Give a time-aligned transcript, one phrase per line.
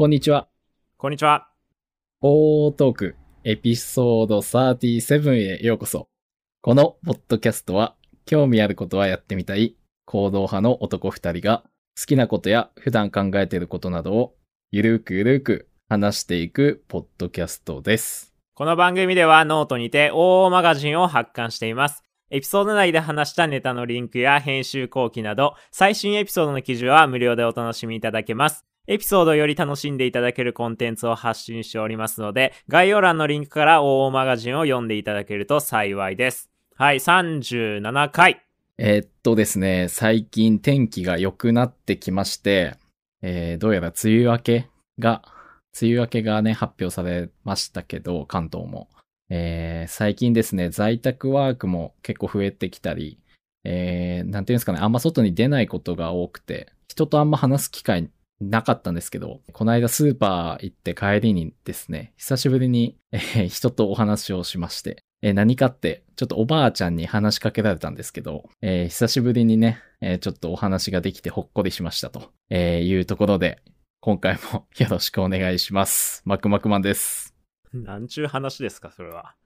[0.00, 0.48] こんにちは。
[0.96, 1.50] こんにちは。
[2.22, 6.08] オートークエピソード37へようこそ。
[6.62, 9.76] このポッドキャストは、興味あることはやってみたい
[10.06, 11.64] 行動派の男二人が、
[11.98, 14.34] 好きなことや普段考えていることなどを、
[14.70, 18.32] ゆるくゆるく話していくポッドキャストです。
[18.54, 22.02] この番組ではノートにて OO マガジンを発刊しています。
[22.30, 28.64] エピソード内で話したネタのリンクや編集後記など、最新エピソードの記事は無料でお楽しみいただけます。
[28.90, 36.50] エピソードをより楽しんでいただけるコンテンツを発信しておりますので、概要欄のリンクから OO マガジンを読んでいただけると幸いです。
[36.74, 38.42] はい、37回。
[38.78, 42.74] えーっとですね、最近天気が良くなってきまして、
[43.22, 45.22] えーどうやら梅雨明けが、
[45.80, 48.88] 梅雨明けがね、発表されましたけど、関東も。
[49.28, 53.20] えー最近ですね、在宅ワークも結構増えてきたり、
[53.62, 58.10] えーなんていうんですかね、あんま外に出ないことが多くて、人とあんま話す機会
[58.40, 73.60] なかったんですけど、この間スーパー行って帰りにですね、久しぶりに、えー人とお話をしまして、えー何かって、ちょっとおばあちゃんに話しかけられたんですけど、えー久しぶりにね、えちょっとお話ができてほっこりしましたと、えいうところで、
[74.00, 76.22] 今回も よろしくお願いします。
[76.24, 77.36] マクマクマンです。
[77.74, 79.36] なんちゅう話ですか、それは。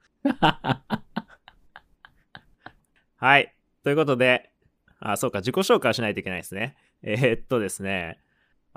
[3.17, 3.53] はい。
[3.83, 4.51] ということで、
[4.99, 6.77] あ、そうか、自己紹介しないといけないですね。
[7.03, 8.19] えーっとですね、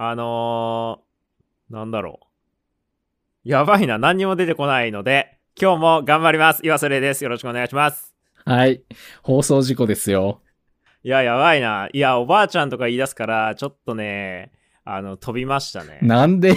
[0.00, 2.20] あのー、なんだろ
[3.44, 3.48] う。
[3.48, 6.64] やばいな、何にも出てこないので、今日も頑張ります。
[6.64, 7.24] 岩瀬礼です。
[7.24, 8.14] よろしくお願いします。
[8.44, 8.84] はい。
[9.24, 10.40] 放送事故ですよ。
[11.02, 11.88] いや、やばいな。
[11.92, 14.52] いや、おばあちゃんとか言い出すから、ちょっとね、
[14.84, 15.98] あの、飛びましたね。
[16.00, 16.54] なんで？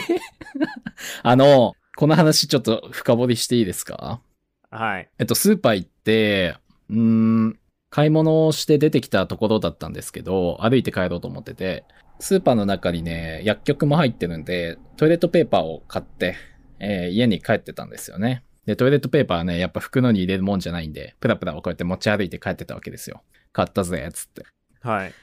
[1.23, 4.21] あの、この話ちょっと深掘りしていいですか？
[4.69, 5.09] はい。
[5.17, 6.57] えっと、スーパー行って、
[6.91, 11.85] うーん、買い物をして出てきたところだったんですけど、歩いて帰ろうと思ってて、
[12.21, 16.35] スーパーの中にね、薬局も入ってるんで、トイレットペーパーを買って、
[16.79, 18.43] えー家に帰ってたんですよね。
[18.65, 23.23] で、トイレットペーパーはね、やっぱ袋に入れるもんじゃないんで、プラプラをこうやって持ち歩いて帰ってたわけですよ。
[23.51, 24.45] 買ったぜ、つって。
[24.81, 25.13] はい。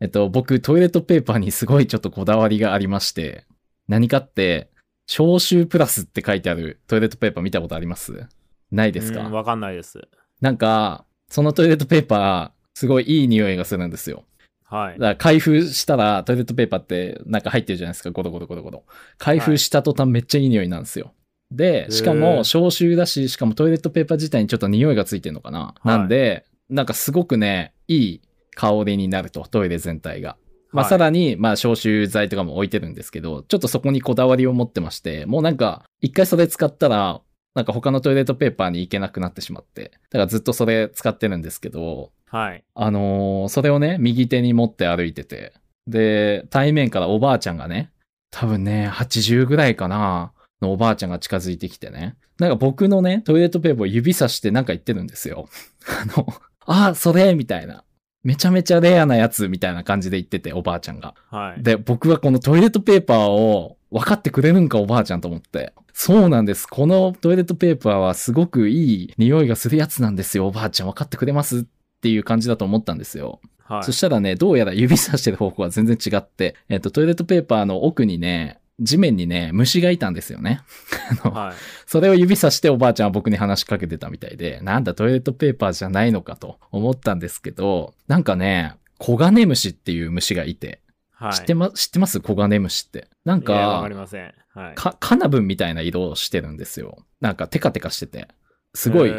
[0.00, 3.44] えっと、僕、トイレットペーパーにすごいちょっとこだわりがありまして、
[3.86, 4.70] 何かって、
[5.06, 8.26] 消臭プラスって書いてあるトイレットペーパー見たことあります？
[8.70, 9.20] ないですか？
[9.20, 10.00] うんわかんないです。
[10.40, 14.24] なんか、そのトイレットペーパー、すごいいい匂いがするんですよ。
[14.70, 15.04] はいだか。
[15.08, 18.84] ら開封したらトイレットペーパーってなんか入ってるじゃないですか、ゴロゴロゴロゴロ。
[19.16, 21.12] 開封した途端めっちゃいい匂いなんですよ。
[21.50, 25.74] で、しかへもー消臭だし、しかもトイレットペーパー自体にちょっと匂いがついてるのかな。
[25.84, 28.20] いなんで、なんかすごくね、いい
[28.54, 30.36] 香りになると、トイレ全体が。
[30.70, 37.22] まあ、はいさらに、まあ、消臭剤とかも置いてるんですけど、ちょっとそこにこだわりを持ってまして、もうなんか、一回それ使ったら、
[37.54, 42.64] なんか他のトイレットペーパーに行けなくなってしまって、だからずっとそれ使ってるんですけど、はい。
[42.74, 45.52] あのーそれをね、右手に持って歩いてて、
[45.86, 47.90] で、対面からおばあちゃんがね、
[48.30, 55.48] 多分ね、80ぐらいかな、のおばあちゃんが近づいてきてね、なんか僕のね、トイレットペーパーを指さしてなんか言ってるんですよ。
[55.86, 56.26] あの、
[56.66, 57.84] あ、それみたいな。
[58.24, 61.14] めちゃめちゃレアなやつみたいな感じで言ってて、おばあちゃんが。
[61.30, 61.62] はい。
[61.62, 65.72] で、僕はこのトイレットペーパーを分かってくれるんかおばあちゃんと思って。
[65.94, 66.66] そうなんです。
[66.66, 70.48] このトイレットペーパーはすごくいい匂いがするやつなんですよ。
[70.48, 71.66] おばあちゃん分かってくれます
[71.98, 73.40] っていう感じだと思ったんですよ。
[73.64, 73.92] はいそ。
[73.92, 80.60] したらね、どうやら指さしてる方向は全然違って、えっと、トイレットペーパーの奥にね、地面にね、虫がいたんですよね。
[81.22, 81.54] あのはい。
[81.86, 90.80] それを指さしておばあちゃんは僕に話しかけてたみたいで、なんだトイレットペーパーじゃないのかと思ったんですけど、なんかね、コガネムシっていう虫がいて、
[91.10, 91.32] はい。
[91.34, 92.20] 知ってま、知ってます？
[92.20, 93.08] コガネムシって。
[93.24, 94.32] なんいやわかかり、ません。
[94.54, 94.74] はい。
[94.76, 97.04] か、カナブンみたいな色をしてるんですよ。
[97.20, 98.28] なんかテカテカしてて。
[98.74, 99.12] すごい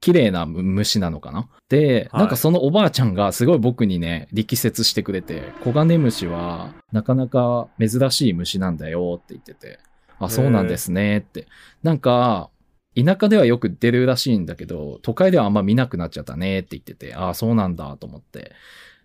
[0.00, 1.48] 綺麗な虫なのかな？
[1.68, 9.78] で、はいなんかそのおばあちゃんがすごい僕にね、力説してくれて、コガネムシはなかなか珍しい虫なんだよって言ってて、
[10.18, 11.46] あ、そうなんですねって。
[11.82, 12.50] なんか、
[12.96, 18.52] 田舎ではよく出るらしいんだけど、都会ではあんま見なくなっちゃったねって言ってて、あ、そうなんだと思って。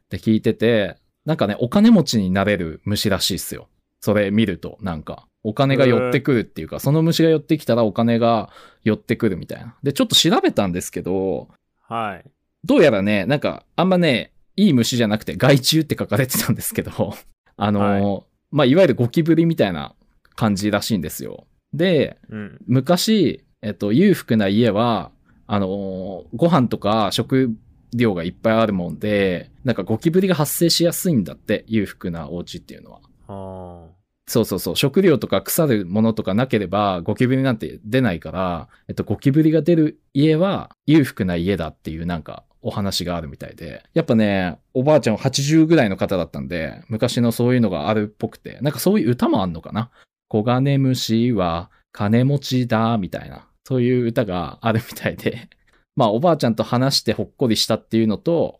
[0.09, 3.67] で、聞いてて、なんかね、お金持ちになれる虫らしいっすよ。
[4.01, 8.49] それ見ると、なんか、お金が寄ってくるっていうか、その虫が寄ってきたらお金が
[8.83, 9.75] 寄ってくるみたいな。
[9.83, 11.49] で、ちょっと調べたんですけど、
[11.87, 12.29] はい。
[12.63, 17.13] どうやらね、なんか、あんまね、いい虫じゃなくて害虫って書かれてたんですけど、
[17.57, 19.93] あのーまあ、いわゆるゴキブリみたいな
[20.35, 21.45] 感じらしいんですよ。
[21.73, 22.59] で、うん。
[22.65, 25.11] 昔、えっと、裕福な家は、
[25.45, 27.55] あのーご飯とか食
[27.93, 33.01] 料がいっぱいあるもんで、なんかゴキブリが発生しやすいんだって、裕福なお家っていうのは。
[33.27, 34.75] あそうそうそう。
[34.75, 43.83] 食料とか腐るものとかなければ、ゴキブリなんて出ないから、えっと、ゴキブリが出る家は裕福な家だっていうなんかお話があるみたいで。
[43.93, 49.91] やっぱね、おばあちゃん80ぐらいの方だったんで、昔のそういうのがあるっぽくて、なんかそういう歌もあんのかな？
[50.27, 55.49] 小金虫は金持ちだ、みたいな、そういう歌があるみたいで、
[55.95, 58.59] まあ、おばあちゃんと話してほっこりしたっていうのと、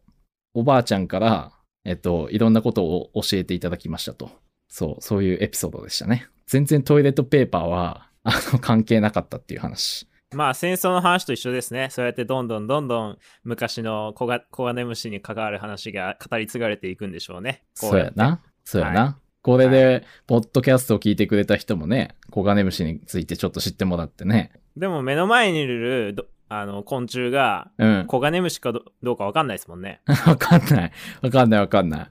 [0.54, 1.52] おばあちゃんから、
[1.84, 4.30] えっと、いろんなことを教えていただきましたと。
[4.68, 6.28] そう、そういうエピソードでしたね。
[6.48, 10.08] 全然トイレットペーパーは、あの、関係なかったっていう話。
[10.34, 11.90] まあ戦争の話と一緒ですね。
[11.92, 17.64] そうやってどんどんどんどん昔の小が小金虫に関わる話が語り継がれていくんでしょうね。
[17.80, 18.42] こそうやな。
[18.64, 19.20] そうやな。
[19.42, 24.52] これで、ポッドキャストを聞いてくれた人もね、コガネムシについてちょっと知ってもらってね。
[24.76, 28.06] でも目の前にいるどあの昆虫がうん。
[28.08, 30.02] コガネムシかどどうかわかんないですもんね。
[30.26, 30.92] わかんない。
[31.22, 32.08] わかんないわかんない。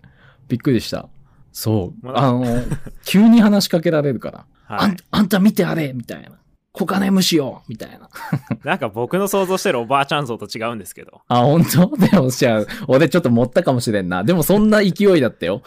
[0.49, 1.09] びっくりした。
[1.55, 2.09] そう。
[2.13, 2.45] あの、
[3.07, 4.47] 急に話しかけられるから。
[4.67, 4.97] あはいん。
[5.13, 6.31] あんた見てあれみたいな。
[6.73, 8.11] コガネムシよみたいな。
[8.65, 11.23] なんか僕の想像してるおばあちゃん像と違うんですけど。
[11.29, 11.95] あ、本当？
[11.97, 14.25] でもじゃあ、俺ちょっと持ったかもしれんな。
[14.25, 15.63] でもそんな勢いだったよ。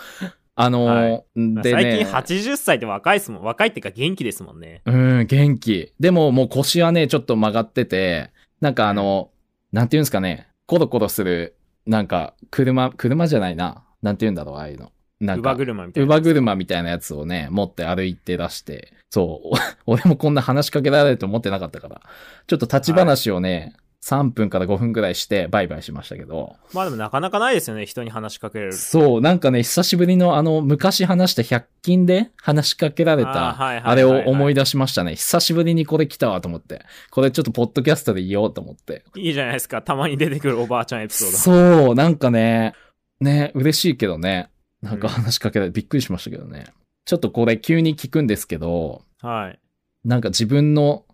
[0.59, 2.05] あのはいーでね。
[2.11, 3.43] 最近80歳って若いですもん。
[3.43, 4.81] 若いっていうか元気ですもんね。
[4.85, 5.93] うん、元気。
[5.99, 9.29] でももう腰はね、ちょっと曲がってて、なんかあの、
[9.71, 11.55] なんていうんですかね、コロコロする、
[11.85, 13.83] なんか、車、車じゃないな。
[14.01, 14.91] なんていうんだろう、ああいうの。
[15.19, 16.07] なんか乳母、車みたいな。
[16.07, 19.55] 乳母車みたいなやつをね、持って歩いて出して、そう、
[19.87, 22.01] お 俺もこんな話しかけられると思ってなかったから、
[22.45, 27.85] ちょっと立ち話をね、3分から5分くらいしてバイバイしましたけど、まあでもなかなかないですよね。
[27.85, 28.73] 人に話しかけれる。
[28.73, 35.15] そう、なんかね、久しぶりのあの、昔話した100均で話しかけられた、はいはいはいはいあれを思い出しましたね。
[35.15, 36.85] 久しぶりにこれ来たわと思って。
[37.09, 39.03] これちょっとポッドキャストで言おうと思って。
[39.15, 39.81] いいじゃないですか。
[39.81, 41.37] たまに出てくるおばあちゃんエピソード。
[41.37, 42.73] そう、なんかね、
[43.19, 44.49] ね、嬉しいけどね。
[44.81, 46.65] なんか話しかけられてびっくりしましたけどね。
[47.05, 49.59] ちょっとこれ急に聞くんですけど、はい。
[50.03, 51.05] なんか自分の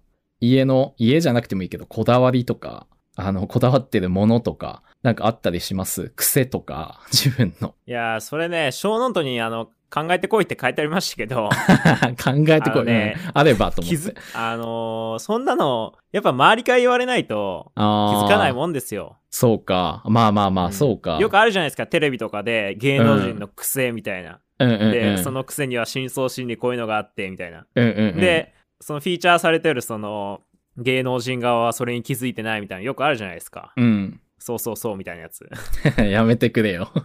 [0.41, 6.11] 家の、家じゃなくてもいいけど、こだわりとか、あの、こだわってるものとか、なんかあったりします？
[6.15, 7.75] 癖とか、自分の。
[7.85, 11.49] いやー、それね、小ノートにあの、考えてこいって書いてありましたけど、
[12.23, 19.17] 考えてこい、ねうんあればと思ってあのーそんなの、やっぱ周りから言われないと気づかないもんですよ。
[19.29, 20.01] そうか。
[20.05, 21.19] まあまあまあ、んそうか。
[21.19, 24.39] よくあるじゃないですか、テレビとかで芸能人の癖みたいな。
[24.57, 27.65] で、その癖には深層心理こういうのがあって、みたいな。
[27.75, 30.41] うんうんうん、で、そのフィーチャーされてるその、
[30.77, 33.73] 芸能人側はそれに気づいてないみたいな、よくあるじゃないですか。
[33.77, 34.19] うん。
[34.39, 35.47] そうそうそうみたいなやつ。
[36.03, 36.91] やめてくれよ。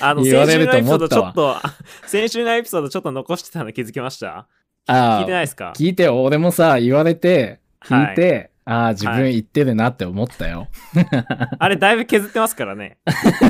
[0.00, 1.56] あの、先週のエピソードちょっと、
[2.06, 4.46] 先週のエピソードちょっと残してたの気づきました？
[4.86, 5.72] あ聞いてないですか？
[5.76, 6.22] 聞いてよ。
[6.22, 10.68] 俺もさ、言われて、聞いて、ああ、自分言ってるなって思ったよ。
[11.58, 12.98] あれだいぶ削ってますからね。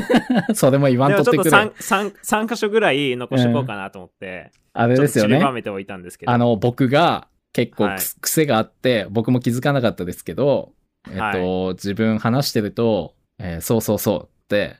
[0.53, 1.71] それも言わんでもちょっととってくれ 3,
[2.11, 2.13] 3,
[2.45, 5.51] 3箇所ぐらい残しておこうかなと思って、あれちょっとですよね散りば。
[5.51, 6.31] めておいたんですけど。
[6.31, 10.71] あの、僕が結構くはい癖があって、僕も気づかなかったですけど、
[11.11, 14.77] えっと、自分話してると、えーそうそうそうって、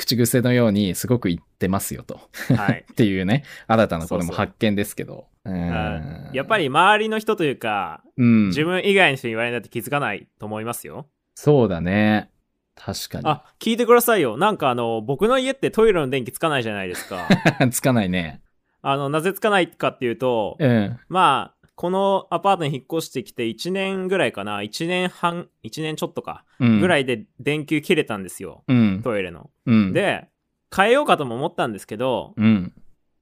[0.00, 2.20] 口癖のようにすごく言ってますよと。
[2.56, 2.86] はい。
[2.90, 5.26] っていうね、新たなこれも発見ですけど。
[5.44, 8.46] うはいんやっぱり周りの人というか、うん。
[8.48, 11.06] 自分以外の人に言われないと気づかないと思いますよ。
[11.34, 12.30] そうだね。
[12.74, 13.24] 確かに。
[13.26, 14.38] あ、聞いてくださいよ。
[14.38, 17.28] なんかあの、僕の家ってトイレの電気つかないじゃないですか。
[17.70, 18.40] つかないね。
[18.80, 20.98] あの、なぜつかないかっていうと、うん。
[21.08, 24.60] まあ、このアパートに引っ越してきて1年ぐらいかな。
[24.60, 26.44] 1年半、1年ちょっとか。
[26.58, 26.78] うん。
[26.78, 28.64] ぐらいで電球切れたんですよ。
[28.68, 29.00] うん。
[29.02, 29.48] トイレの。
[29.64, 30.28] うん。、で、
[30.76, 32.74] 変えようかとも思ったんですけど、うん。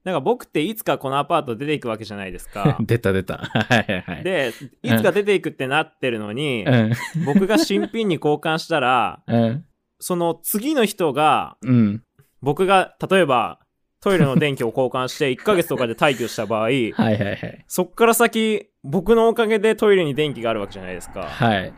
[0.03, 2.77] なんか僕っていつかこのアパート出ていくわけじゃないですか。
[2.83, 3.37] 出た出た。
[3.47, 4.25] はいはいはい。
[4.25, 6.93] で、いつか出ていくってなってるのに、うん。
[7.27, 9.65] 僕が新品に交換したら、うん。
[10.01, 12.03] その次の人が、うん。
[12.43, 13.61] 僕が例えば
[14.01, 17.65] トイレの電気を交換して1ヶ月とかで退去した場合、 はいはいはい。
[17.67, 21.25] そっから先、僕のおかげでトイレに電気があるわけじゃないですか。
[21.25, 21.73] はい。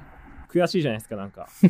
[0.50, 1.48] 悔しいじゃないですか、なんか。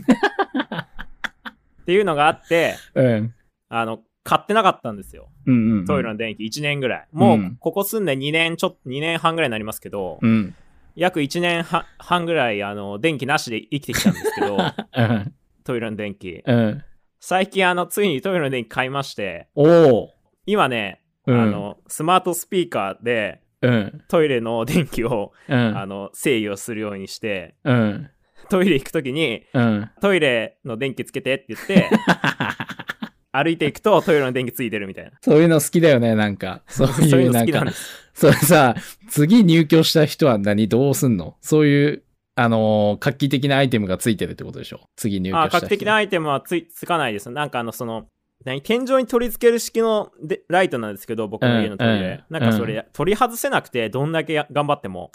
[1.83, 3.35] っていうのがあって、うん。
[3.69, 5.29] あの、買ってなかったんですよ。
[5.47, 5.87] うんうんうん。
[5.87, 7.09] トイレの電気1年ぐらい。
[7.13, 10.55] もううん、ここ住んで2年ちょっと、2年半ぐらいになりますけど、うん。
[10.97, 15.35] 約1年半半ぐらい、あの、電気なしで生きてきたんですけど、 うん。
[15.65, 16.43] トイレの電気。
[16.45, 16.85] うん。
[17.21, 20.20] 最近、あの、ついにトイレの電気買いまして、おお。
[20.47, 24.03] 今ね、うんあの、スマートスピーカーでうん。
[24.09, 25.79] トイレの電気を、うん。
[25.79, 28.09] あの、制御するようにして、うん。
[28.49, 29.91] トイレ行くときに、うん。
[30.01, 31.91] トイレの電気つけてって言って、
[33.33, 35.13] 歩いていくとトイレの電気ついてるみたいな。
[35.21, 36.63] そういうの好きだよね、なんか。
[36.67, 37.65] そういううなんか。
[38.15, 38.75] それさ、
[39.09, 41.37] 次入居した人は何どうすんの？
[41.43, 42.03] そういう、
[42.35, 44.81] あのー画期的なアイテムがついてるってことでしょ？
[44.97, 45.61] 次入居したあ、人。
[45.61, 47.31] 画期的なアイテムはついつかないです。
[47.31, 48.07] なんかあの、その、
[48.45, 51.95] 何天井に取り付ける式のでライトなんですけど、僕の家のトイレ。
[51.95, 55.11] うんうんなんかそれ、取り外せなくて、どんだけや頑張っても。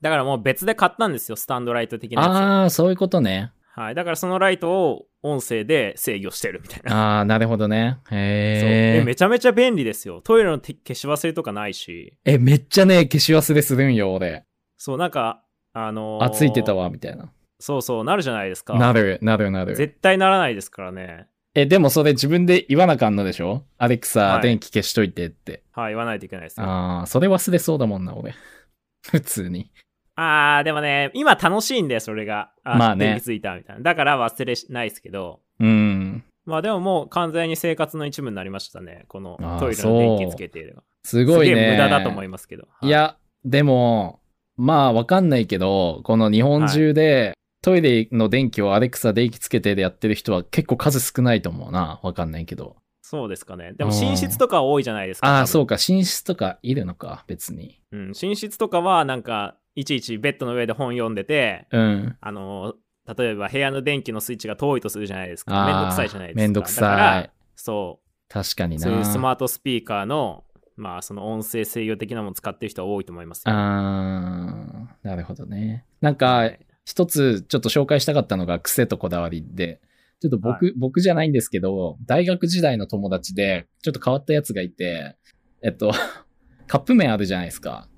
[0.00, 2.30] だからもう別で買ったんですよ、スタンドライト的なやつ。
[2.32, 3.52] ああ、そういうことね。
[3.74, 3.94] はい。
[3.94, 7.16] だからそのライトを音声で制御してるみたいな。
[7.16, 7.98] ああ、なるほどね。
[8.10, 8.98] へえ。
[8.98, 10.20] でめちゃめちゃ便利ですよ。
[10.20, 12.16] トイレのて消し忘れとかないし。
[12.24, 14.44] え、めっちゃね、消し忘れするんよ、俺。
[14.76, 17.32] そう、なんか、あのーあ、ついてたわ、みたいな。
[17.58, 18.74] そうそう、なるじゃないですか。
[18.74, 19.74] なる、なる、なる。
[19.74, 21.26] 絶対ならないですからね。
[21.54, 23.64] え、でもそれ自分で言わなあかんのでしょ？
[23.78, 25.62] アレクサ、はい電気消しといてって。
[25.72, 26.66] はい、言わないといけないですよ。
[26.66, 28.34] ああ、それ忘れそうだもんな、俺。
[29.10, 29.70] 普通に。
[30.16, 32.50] あー、でもね、今楽しいんだよ、それが。
[32.64, 33.82] あまあね電気ついたみたいな。
[33.82, 35.40] だから忘れしないですけど。
[35.60, 36.24] うん。
[36.44, 39.04] まあでももう完全に生活の一部になりましたね。
[39.08, 40.82] このあートイレの電気つけていれば。
[41.04, 41.54] すごいね。
[41.54, 42.68] すげえ無駄だと思いますけど。
[42.80, 44.20] はいや、でも、
[44.56, 47.34] まあわかんないけど、この日本中で、
[47.64, 51.98] トイレの電気をアレクサ電気つけてでやってる人は結構数少ないと思うな。
[52.02, 52.76] わかんないけど。
[53.00, 53.72] そうですかね。
[53.72, 55.28] でも寝室とかは多いじゃないですか。
[55.28, 55.76] ああ、そうか。
[55.76, 57.80] 寝室とかいるのか、別に。
[57.90, 62.16] うん、寝室とかはなんか、いちいちベッドの上で本読んでて、うん。
[62.20, 62.74] あの、
[63.16, 65.64] 例えば部屋の電気のスイッチが遠いとするじゃないですか。
[65.64, 66.40] めんどくさいじゃないですか。
[66.42, 67.30] めんどくだからさい。
[67.56, 68.78] そ確かにう。
[68.78, 68.84] な。
[68.84, 70.44] そういうスマートスピーカーの、
[70.76, 73.54] まあ、その音声制御的なものを使ってる人は多いと思いますよ。
[73.54, 75.86] あーなるほどね。
[76.02, 76.50] なんか、
[76.84, 79.80] 一つちょっと紹介したかったのが癖とこだわりで、
[80.20, 85.16] ちょっと僕、僕じゃないんですけど、大学時代の友達で、ちょっと変わったやつがいて、
[85.62, 85.92] えっと、
[86.66, 87.88] カップ麺あるじゃないですか。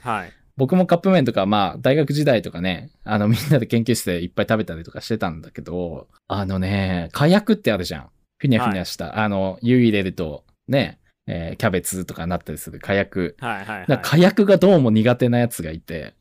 [0.00, 0.32] はい。
[0.56, 8.10] 僕もカップ麺とか、まあ、大学時代とかね、あの、みんなで研究室でいっぱい食べたりとかしてたんだけど、あのね、火薬ってあるじゃん。
[8.36, 9.18] ふにゃふにゃした。
[9.22, 13.36] あの、湯入れると、ね、えーキャベツとかなったりする火薬。
[13.38, 16.14] はいはい、なんか火薬がどうも苦手なやつがいて、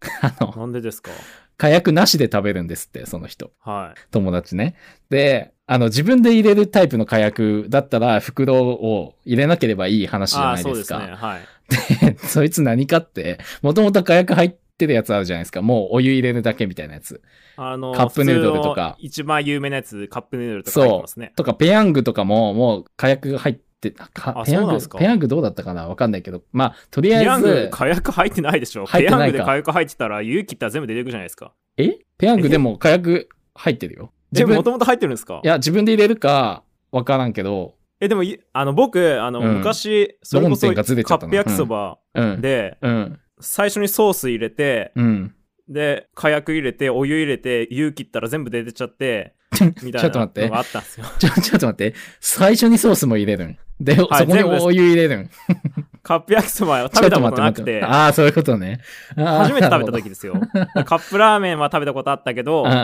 [0.20, 1.10] あの、なんでですか？
[1.58, 3.50] 火薬なしで食べるんですって、その人。
[3.60, 4.00] はい。
[4.10, 4.76] 友達ね。
[5.10, 10.98] で、あの、自分で入れるタイプの火薬だったら、袋を入れなければいい話じゃないですか。
[10.98, 11.16] そうですね。
[11.16, 12.14] はい。
[12.14, 15.60] で そいつ何かって、もともと火薬入ってるやつあるじゃないですか。
[15.60, 17.20] もうお湯入れるだけみたいなやつ。
[17.56, 21.32] あの、カップヌードルとか一番有名なやつ、カップヌードルとか入ってますね。
[21.34, 23.67] とか、ペヤングとかも、もう火薬が入って、
[23.98, 25.88] あかあペヤングペヤングどうだったかな？
[25.88, 26.42] わかんないけど。
[26.52, 28.86] まあ、とりあペヤングえず、火薬入ってないでしょ。
[28.86, 31.52] 入ってないかペヤングで火薬入ってたら、勇気ったら全部出てくるじゃないですか。
[31.76, 31.98] え？
[32.18, 34.12] ペヤングでも火薬入ってるよ。
[34.32, 35.40] 自分でももともと入ってるんですか？
[35.42, 42.40] いや、自分で入れるか、わからんけど、え、でもい、あの、僕、あの、うん昔、それこそ、カップ焼きそばうん。
[42.40, 43.20] で、うん。
[43.40, 45.34] 最初にソース入れて、うん。
[45.68, 49.34] で、火薬入れて、お湯入れて、湯切ったら全部出てちゃって、
[49.82, 51.06] みたいちょっと待ってなのがあったんですよ。
[51.18, 51.94] ちょ、ちょっと待って。
[52.20, 53.58] 最初にソースも入れるん？
[53.80, 55.30] で、はいそこにお湯入れるん。
[56.02, 58.80] カップ焼きそばを食べたことなくてああ、そういうことね。
[59.16, 60.34] 初めて食べた時ですよ。
[60.84, 62.80] カップラーメンは食べたことあったけどうん、うんう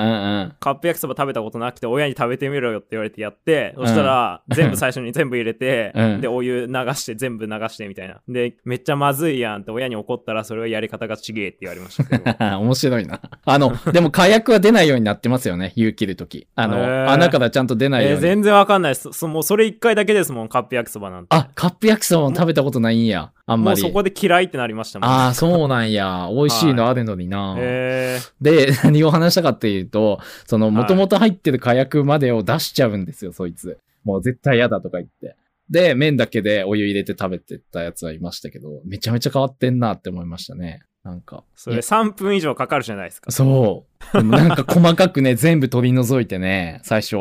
[0.47, 0.52] ん。
[0.61, 8.21] カップ焼きそば食べたことなくて、親に食べてみろよって言われてやって、そしたら、全部最初に全部入れて、うんで、お湯流して、全部流してみたいな。
[8.28, 12.25] で、めっちゃまずいやんって親に怒ったら、それはやり方がちげえって言われましたけど。
[12.61, 13.21] 面白いな。
[13.44, 15.73] あの、でも火薬は出ないようになってますよね。
[15.76, 16.47] 湯切るとき。
[16.54, 18.16] あの、へー穴からちゃんと出ないように。
[18.16, 19.12] えー全然わかんないです。
[19.12, 21.28] そもうそれ一回だけですもん、カップ焼きそばなんて。
[21.30, 23.13] あ、カップ焼きそばも食べたことないんや。
[23.16, 23.83] あんまり。
[23.83, 25.09] もうそこで嫌いってなりましたもん。
[25.09, 26.28] ああ、そうなんや。
[26.33, 27.56] 美味しいのあるのにな。
[27.59, 33.78] えー、で、 何を話したかっていうと、その、はいもともと入ってる火薬までを出しちゃうんですよ、そいつ。
[34.04, 35.37] もう絶対嫌だとか言って。
[35.71, 40.83] で、麺だけでお湯入れて食べてたやつはいましたけど、めちゃめちゃ変わってんなって思いましたね。
[41.04, 41.44] なんか。
[41.54, 43.30] それいや3分以上かかるじゃないですか。
[43.30, 44.23] そう。
[44.25, 47.16] なんか細かくね、 全部取り除いてね、最初、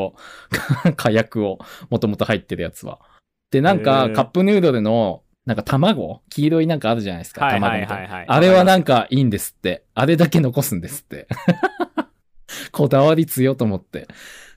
[0.96, 1.60] 火薬を、
[1.90, 3.00] もともと入ってるやつは。
[3.52, 6.22] で、なんへか、ーカップヌードルの、なんか卵？
[6.30, 7.42] 黄色いなんかあるじゃないですか。
[7.50, 8.04] 卵みたいな。
[8.06, 8.26] いはいはい。
[8.28, 9.84] あれはなんかいいんですって。
[9.94, 11.28] あれだけ残すんですって。
[12.72, 14.08] こだわり強と思って。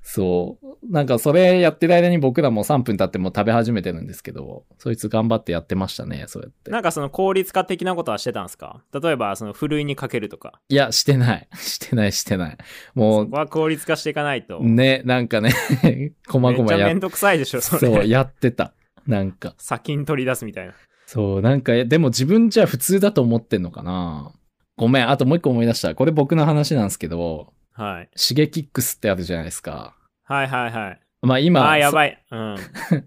[0.03, 0.67] そう。
[0.89, 6.71] なんかそれやってる間に僕らも3分経ってもう食べ始めてるんですけど、そいつ頑張ってやってましたね、そうやって。
[6.71, 8.85] なんかその効率化的なことはしてたんですか？
[8.93, 10.61] 例えば、そのふるいにかけるとか。
[10.69, 11.49] いや、してない。
[11.59, 12.57] してない、してない。
[12.95, 14.61] もそこは効率化していかないと。
[14.61, 15.53] う、ね、なんかね、
[16.29, 17.81] こまめごまやっっちゃめんどくさいでしょ、それ。
[17.81, 18.75] そう、やってた。
[19.07, 19.55] なんか。
[19.59, 20.75] 先に取り出すみたいな。
[21.07, 24.33] そう、なんか、でも自分じゃ普通だと思ってんのかな
[24.77, 25.95] ごめん、あともう一個思い出した。
[25.95, 28.09] これ僕の話なんですけど、はい。
[28.17, 29.95] シゲキックスってあるじゃないですか。
[30.25, 31.01] はいはいはい。
[31.23, 31.93] まあ今、あやい。
[31.93, 32.25] ばい。
[32.31, 32.57] うん。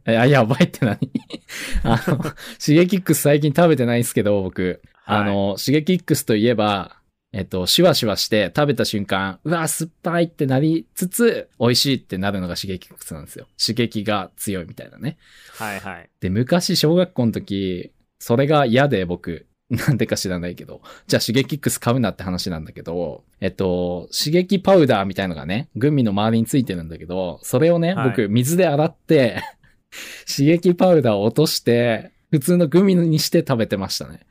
[0.05, 0.97] え あ、やばいって何？
[1.83, 2.19] あの、
[2.57, 4.81] シゲキックス最近食べてないんですけど、僕。
[5.05, 6.97] あの、シゲキックスといえば、
[7.31, 13.45] えっと、シュワシュワして食べた瞬間、うわ、酸っぱいってなりつつ、美味しいってなるのがシゲキックスなんですよ。
[13.63, 15.17] 刺激が強いみたいなね。
[15.57, 16.09] はいはい。
[16.21, 29.43] で、昔小学校の時、それが嫌で僕、 なんでか知らないけど、じゃあ、シゲキックス買うなって話なんだけど、えっと、刺激パウダーみたいのがね、グミの周りについてるんだけど、それをね、はい僕、水で洗って、
[30.27, 34.21] 刺激パウダーを落として、普通のグミにして食べてましたね。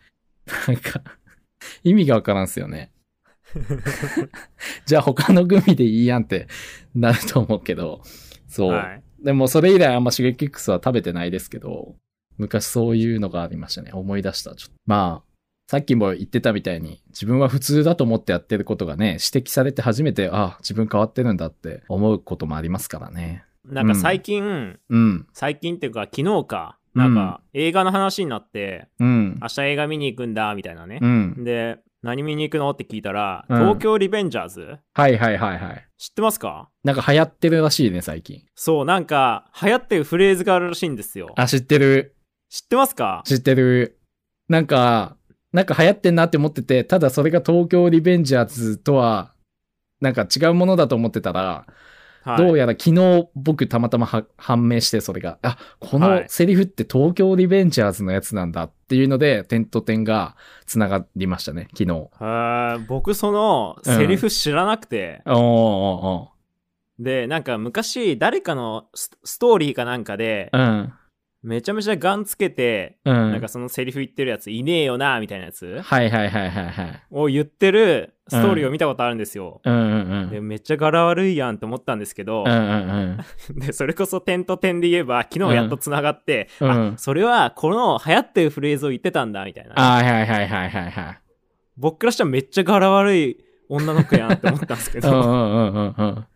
[0.67, 1.02] なんか、
[1.85, 2.93] 意味がわからんすよね。
[4.87, 6.49] じゃあ他のグミでいいやんって
[6.95, 8.03] なると思うけど、
[8.47, 8.73] そう。
[8.73, 9.03] はい。
[9.25, 11.97] でもそれ以来あんまシゲキックスは食べてないですけど、
[12.37, 13.91] 昔そういうのがありましたね。
[13.93, 14.55] 思い出した。
[14.55, 15.29] ちょっとまあ、
[15.71, 23.45] さっきも言ってたみたいに、自分は普通だと思ってやってることがね、指摘されて初めて、あ、自分変わってるんだって思うこともありますからね。
[23.67, 25.27] なんか最近、うん。
[25.35, 29.38] 最近っていうか昨日か、なんか映画の話になって、うん。
[29.40, 31.07] 明日映画見に行くんだ、みたいなねう。
[31.07, 31.45] ん。
[31.45, 32.71] で、何見に行くの？
[32.71, 34.78] って聞いたら、うん東京リベンジャーズ？
[34.95, 35.88] はいはいはいはい。
[35.97, 36.69] 知ってますか？
[36.85, 38.43] なんか流行ってるらしいね、最近。
[38.55, 41.33] そう、なんか流行ってるフレーズがあるらしいんですよ。
[41.37, 42.14] あ、知ってる。
[42.50, 43.23] 知ってますか？
[43.25, 43.99] 知ってる。
[44.49, 45.17] なんか、
[45.52, 49.35] なんか流行ってんなって思ってて、ただそれが東京リベンジャーズとは、
[50.00, 51.67] なんか違うものだと思ってたら、
[52.23, 52.39] はい。
[52.39, 62.09] どうやら昨日僕たまたまは判明してそれが、あ、このセリフって東京リベンジャーズのやつなんだっていうので、点と点が繋がりましたね、昨日。
[62.89, 66.29] 僕そのセリフ知らなくて、おーお
[66.99, 70.93] で、なんか昔誰かのスストーリーかなんかでー、うん。
[71.41, 73.15] めちゃめちゃガンつけて、うん。
[73.15, 77.03] なんかそのセリフ言ってるやついねえよな、みたいなやつはいはいはいはいはい。
[77.11, 79.61] を言ってるストーリーを見たことあるんですよ。
[79.64, 80.30] うんうんうん。
[80.30, 83.18] でめっちゃ柄悪いやんと思ったんですけどう、んうん
[83.54, 83.58] うん。
[83.61, 91.18] でそれこそ点と点で言えば昨日やっとつながって、うんうんあそれはこの流行ってるフレーズを言ってたんだみたいなあはいはいはいはいはいはい。
[91.76, 96.26] 僕からしたらめっちゃ柄悪い女の子やんって思ったんですけど。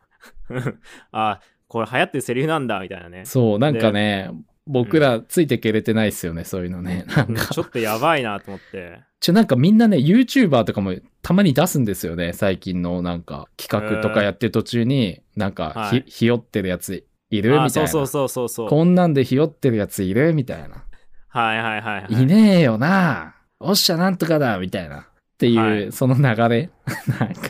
[1.13, 4.31] あこれ流行ってるセリフなんだみたいなねそう、なんかね、
[4.67, 7.05] 僕らついてけれてないっすよね、そういうのね。
[7.17, 12.33] なんかちょっとやばいなと思ってちょ、なんかみんなね、YouTuber とかもたまに出すんですよね。
[12.33, 17.65] 最近のなんか企画とかやってる途中に、なんかひ、はいひよってるやついるみたいな。
[17.65, 20.85] あそうそうそうそうそうこんなんでひよってるやついるみたいな。
[21.29, 23.37] はいはいはい、はい、いねえよな。
[23.59, 25.01] おっしゃなんとかだみたいな。
[25.01, 25.05] っ
[25.39, 26.71] ていう、はいその流れ。
[27.19, 27.41] なんか、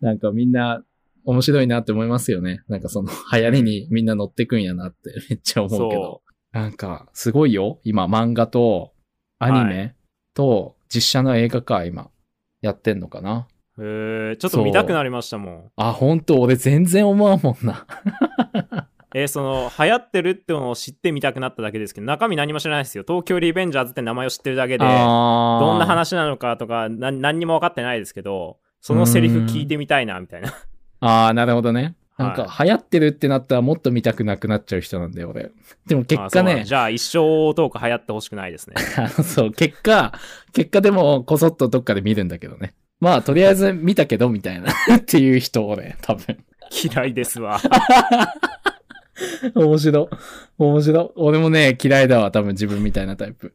[0.00, 0.82] なんかみんな
[1.24, 2.62] 面白いなって思いますよね。
[2.68, 6.22] なんかその流行りにみんな乗ってくんやなってめっちゃ思うけど。
[6.52, 7.80] なんか、すごいよ。
[7.82, 8.92] 今、漫画と
[9.38, 9.94] アニメ
[10.34, 12.10] と実写の映画か、今、
[12.60, 13.48] やってんのかな。
[13.78, 14.36] へー。
[14.36, 15.70] ちょっと見たくなりましたもん。
[15.76, 16.40] あ、本当？
[16.40, 17.86] 俺全然思わんもんな。
[19.14, 23.04] えーその流行ってるってのを知ってみたくなっただけですけど中身何も知らないですよ。
[23.06, 30.48] 東京リベンジャーズって名前を知ってるだけでどんな話なのかとかな何にも分かってないですけどそのセリフ聞いてみたいなみたいな。
[31.00, 31.94] ああ、なるほどね。
[32.22, 35.50] なんか、は流行ってるってなったらもっと見たくなくなっちゃう人なんだよ、俺。
[35.86, 38.76] でも結果ね、なんじゃあ一生トーク流行ってほしくないですね
[39.24, 40.12] そう、結果、
[40.52, 42.74] 結果でもこそっとどっかで見るんだけどね。
[43.00, 44.70] まあ、とりあえず見たけど、みたいな。
[44.96, 46.38] っていう人、俺、多分。
[46.70, 47.58] 嫌いですわ
[49.54, 50.08] 面白い。
[50.58, 51.10] 面白い。
[51.16, 53.54] 俺もね、嫌いだわ、多分自分みたいなタイプ。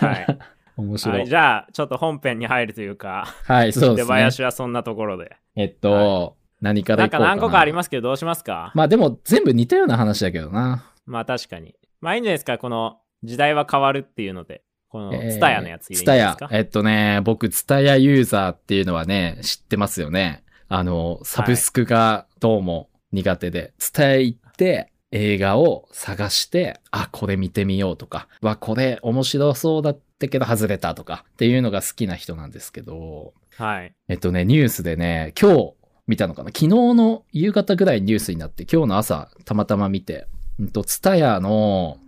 [0.00, 0.38] はい、
[0.76, 1.18] 面白い。
[1.18, 4.14] はい、じゃあちょっと本編に入るというかはい、そうですね。
[4.16, 7.36] 出囃子はそんなところでえっと、何からなんかいこうかな。
[7.36, 8.72] 何個かありますけどどうしますか？
[8.74, 10.90] まあでも、全部似たような話だけどな。
[11.06, 11.74] まあ確かに。
[12.00, 12.58] まあいいんじゃないですか？
[12.58, 14.62] この時代は変わるっていうので。
[14.88, 16.36] このえーツタヤのやつツタヤ。
[16.52, 20.44] えっとね、僕、ツタヤユーザーっていうのはね、知ってますよね。
[20.68, 33.92] あの、サブスクがどうも苦手で、ツタヤ行って、映画を探して、あ、これ見てみようとか、わ、これ面白そうだったけど外れたとか、っていうのが好きな人なんですけど、はい。
[34.08, 35.74] えっとね、ニュースでね、今日
[36.06, 36.48] 見たのかな？
[36.48, 40.26] 昨日の夕方ぐらいにニュースになって、今日の朝たまたま見て、
[40.58, 41.98] うんと、ツタヤの、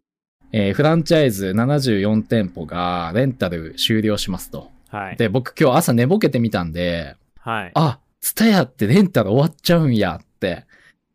[0.52, 4.70] えーフランチャイズ74店舗がレンタル終了しますと。
[4.88, 5.16] はい。
[5.16, 7.72] で、僕今日朝寝ぼけてみたんで、はい。
[7.74, 10.64] あ、ツタヤってレンタル終わっちゃうんやって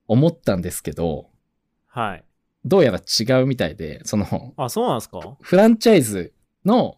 [0.07, 1.27] 思ったんですけど、
[1.87, 2.23] はい。
[2.65, 5.19] どうやら違うみたいで、その、あそうなんですか？
[5.41, 6.33] フランチャイズ
[6.65, 6.97] の、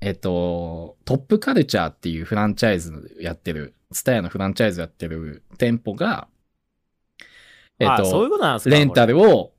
[0.00, 6.28] えっと、トップカルチャーっていうフランチャイズやってる、ツタヤのフランチャイズやってる店舗が、
[7.78, 9.52] えっあそういうと、ことなんですかレンタルルを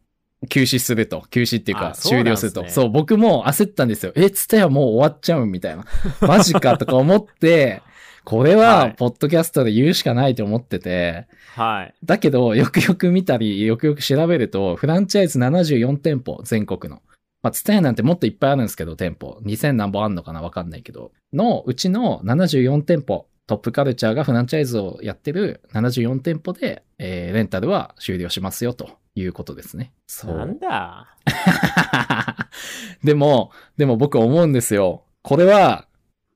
[0.50, 1.24] 休止すると。
[1.30, 2.68] 休止っていうか終了すると。
[2.70, 4.12] そう、僕も焦ったんですよ。
[4.16, 5.86] え、ツタヤもう終わっちゃうんみたいな。
[6.22, 7.82] マジかとか思って、
[8.24, 17.02] これは、はいポッドキャストで言うしかないと思ってて、はいだけど、よくよく見たり、よくよく調べると、フランチャイズ74店舗、全国の。
[17.42, 19.40] まあ、ツタヤなんてもっといっぱいあるんですけど、店舗。
[19.44, 20.42] 2000何本あんのかな？
[20.42, 21.12] わかんないけど。
[21.34, 29.94] のうちの74店舗、トップカルチャーがフランチャイズをやってる74店舗で、えーレンタルは終了しますよ、ということですね。
[30.06, 30.60] そなんう。
[30.60, 31.08] だ
[33.04, 35.04] でも、でも僕思うんですよ。
[35.22, 35.88] これは、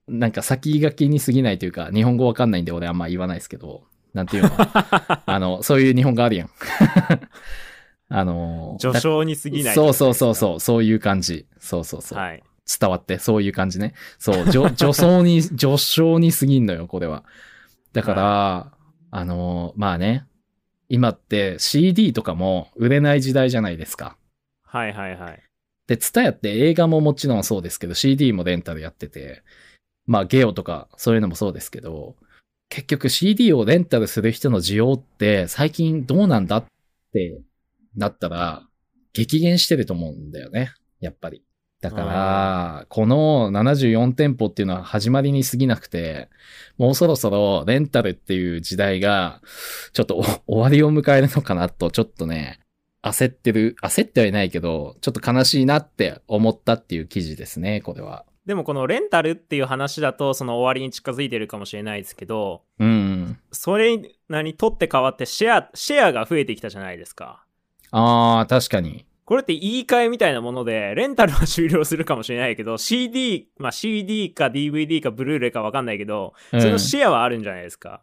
[0.08, 4.50] なんか先書きに過ぎないというか、日本語わかんないんで俺あんま言わないですけど、なんていうの？
[5.26, 6.50] あの、そういう日本語あるやん。
[8.08, 11.45] あの、序章に過ぎないそうそうそうそう、そういう感じ。
[11.60, 12.19] そうそうそう。
[12.19, 12.43] はい
[12.79, 13.93] 伝わって、そういう感じね。
[14.19, 17.23] そう、女 女装に、女装に過ぎんのよ、これは。
[17.93, 18.77] だから、
[19.12, 20.25] あのーまあね、
[20.88, 24.17] 今って CD とかも売れない時代じゃないですか。
[24.63, 25.43] はいはいはい。
[25.88, 29.43] で、ツタヤって映画ももちろんそうですけど、CD もレンタルやってて、
[30.05, 32.15] まあゲオとかそういうのもそうですけど、
[32.69, 36.65] 結局 CD をレンタルする人の需要って最近どうなんだっ
[37.12, 37.41] て
[37.95, 38.63] なったら、
[39.13, 40.73] 激減してると思うんだよね。
[41.01, 41.43] やっぱり。
[41.82, 46.30] だから、この74店舗っていうのは始まりに過ぎなくて、
[46.78, 49.41] もうそろそろレンタルっていう時代が、
[49.94, 52.60] ちょっとお終わりを迎えるのかなと、ちょっとね、
[53.02, 58.26] 焦ってる、焦ってはいないけど、ちょっと悲しいなって思ったっていう記事ですね、これは。
[58.46, 63.39] でもこのレンタルっていう話だとその終わりに近づいてるかもしれないですけど、うん。
[63.52, 67.44] それに何取って変わってシェア、シェアが増えてきたじゃないですか。
[67.91, 69.06] あー、確かに。
[69.25, 78.01] これって言い換えみたいなもので、レンタルは終了するかもしれないけど、CD、まあ CD か DVD かブルーレイかわかんないけど、うんそのシェアはあるんじゃないですか。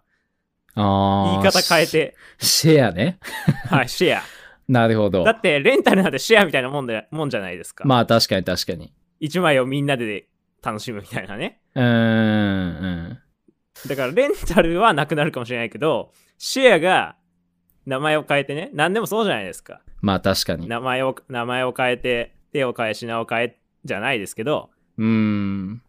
[0.75, 1.87] あー言い方変え。
[1.87, 3.19] て、シシェアね。
[3.69, 4.23] はい、シェア。
[4.69, 5.33] なるほどだ。
[5.33, 7.85] って、レンタルなんてシェアみたいなもんで、もんじゃないですか。
[7.87, 8.93] まあ確かに確かに。
[9.19, 10.29] 一枚をみんなで
[10.63, 11.61] 楽しむみたいなね。
[11.75, 13.19] うーん、うん。
[13.89, 17.17] だから、レンタルはなくなるかもしれないけど、シェアが
[17.89, 19.81] 名前を変えてね、何でもそうじゃないですか。
[20.03, 20.69] まあ確かに。
[20.69, 25.83] 名前を、名前を変えて、手を変え、品を変え、じゃないですけど、うーん。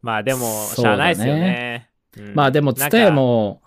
[0.00, 1.90] まあでも、しゃあないですよね。
[2.16, 3.62] うんまあでも、なんかツタヤも、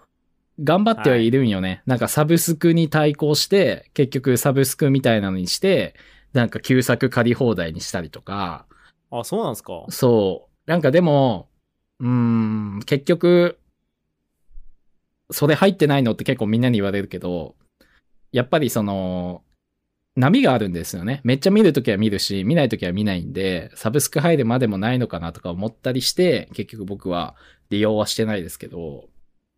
[0.64, 1.84] 頑張ってはいるんよね。
[1.86, 5.96] なんかサブスクに対抗して、結局サブスクみたいなのにして、
[6.32, 8.66] なんか旧作借り放題にしたりとか、
[9.12, 10.72] あ、そうなんですかそう。
[10.72, 11.50] なんかでも、
[12.00, 13.60] うーん、結局、
[15.32, 16.14] それ入ってないの？
[16.14, 17.56] って結構みんなに言われるけど、
[18.32, 19.44] やっぱりその、
[20.16, 21.22] 波があるんですよね。
[21.24, 27.36] めっちゃ見るときは見るし、見ないときは見ないんで、サブスク入るまでもないのかなとか思ったりして、結局僕は
[27.70, 29.08] 利用はしてないですけど、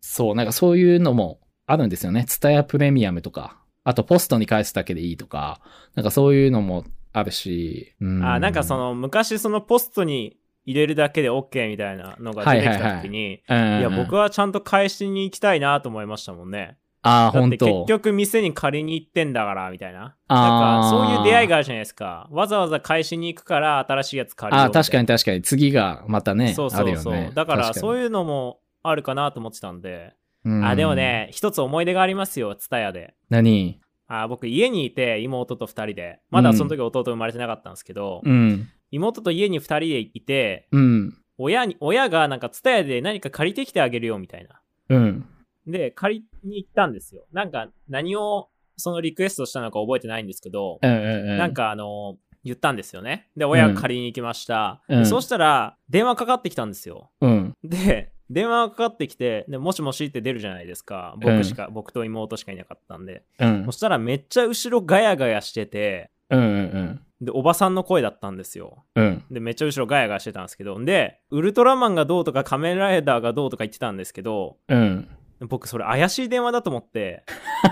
[0.02, 2.24] そう、なんかそういうのもあるんですよね。
[2.26, 5.60] ツタヤプレミアムとか、あとポストに返すだけでいいとか、
[5.94, 16.76] なんかそういうのもあるし、うんあ、なんかその、昔そのポストに入れるだけで OK みたいなのが出てきた時に、うんいや、僕はちゃんと返しに行きたいなと思いましたもんね。
[17.04, 19.98] ああ、本当結局店に借りに行ってんだから、みたいな。
[20.00, 22.28] なんか、そういう出会いがあるじゃないですか。
[22.30, 25.02] わざわざ返しに行くから新しいやつ借りようああ、確かに。
[25.02, 25.42] に確かに。
[25.42, 27.12] 次がまたね、そうそうそう。
[27.12, 27.32] ね。
[27.34, 30.14] だから、そういう、のもあるかなと思ってたんで。
[30.44, 30.94] うんあ、でも。
[30.94, 33.14] ね、一つ思い出がありますよ、ツタヤで。
[33.30, 33.80] 何？
[34.06, 36.20] あ僕、家にいて、妹と二人で。
[36.30, 38.68] まだその時弟生まれてなかったんですけど、うん。
[38.92, 41.18] 妹と家に二人でいて、うん。
[41.38, 44.60] 親に、親がなんかツタヤで何か借りてきてあげるよ、みたいな。
[44.90, 45.26] うん。
[45.66, 47.24] で、借りに行ったんですよ。
[47.32, 51.38] なんか、何を、そのリクエストしたのか覚えてないんですけど、うんうんうん。
[51.38, 53.28] なん、かあの、言ったんですよね。
[53.36, 54.82] で、親が借りに行きました。
[54.88, 57.10] うんでそうしたら、電話かかってきたんですよ。
[57.20, 57.56] うん。
[57.64, 61.16] で、電話がかかってきて、で、もしもしって出るじゃないですか。
[61.20, 63.22] 僕しか、僕と妹しかいなかったんで。
[63.38, 63.72] うんそ。
[63.72, 68.84] したらめっちゃ後ろガヤガヤしてて、うんうんで、おばさんの声だったんですよ。
[68.96, 69.04] うん。
[69.04, 69.24] うん。
[69.30, 75.08] で、めっちゃ後ろガヤガヤしてたんですけど、で、ウルトラマンがどうとか仮面ライダーがどうとか言ってたんですけど、うん。
[75.40, 77.24] 僕それ怪しい電話だと思って、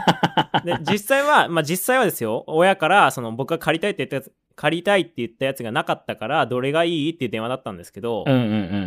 [0.65, 8.41] で、実際は、まあ実際はですよ、親から、その僕が借りたいって言ったやつ、借りたいって言ったやつがなかったから、どれがいいっていう電話だったんですけどうん、うん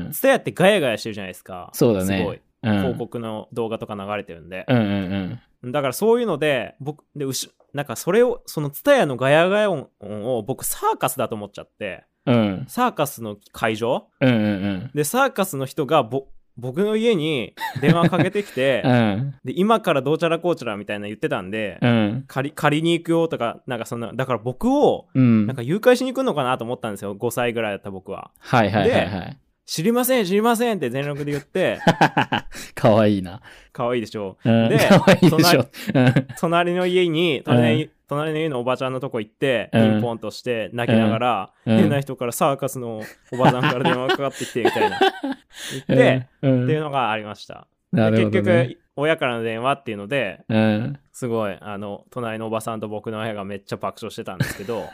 [0.05, 0.11] うん。
[0.11, 1.69] ツタヤってガヤガヤしてるじゃないですか。
[1.73, 2.17] そうだね。
[2.17, 2.41] すごい。
[2.63, 2.77] うん。
[2.79, 4.65] 広告の動画とか流れてるんで。
[4.67, 12.35] うんうんだからそういうので、僕、で、うし、なんかそれを、そのツタヤのガヤガヤ音を僕サーカスだと思っちゃって、うん。
[12.35, 12.65] うん。
[12.67, 14.07] サーカスの会場？
[14.21, 14.91] うんうんうん。
[14.93, 19.35] で、サーカスの人がぼ、僕の家に電話かけてきて う、ん。
[19.43, 22.25] で、今からどうちゃらこうちゃらみたいな言ってたんで、うん。
[22.27, 25.47] 借り、借りに行くよとか、なんかそんな、だから僕を、うん。
[25.47, 27.15] なんか誘拐しに行くのかなと思ったんですよ。
[27.15, 28.31] 5歳ぐらいだった僕は。
[28.39, 29.37] はいはいはいはい。
[29.65, 31.79] 知りません、知りませんって全力で言って、
[32.75, 33.41] かわいいな。
[33.71, 34.37] 可愛いでしょ。
[34.43, 34.69] うん。
[34.69, 35.67] でかわいいでしょ。
[35.93, 44.99] うん隣の家に、隣,、隣の家のおばちゃんのとこ行って、ピうんンポンとして泣きながら、うん変な人からサーカスのおばさんから電話がかかってきて、みたいな。
[45.87, 47.67] 言って、うん、っていうのがありました。
[47.91, 48.75] なるほどね。
[48.75, 50.99] 局、親からの電話っていうので、うん。
[51.11, 54.89] すごい、あの、隣のおばさんと僕の親がめっちゃ爆笑してたんですけど、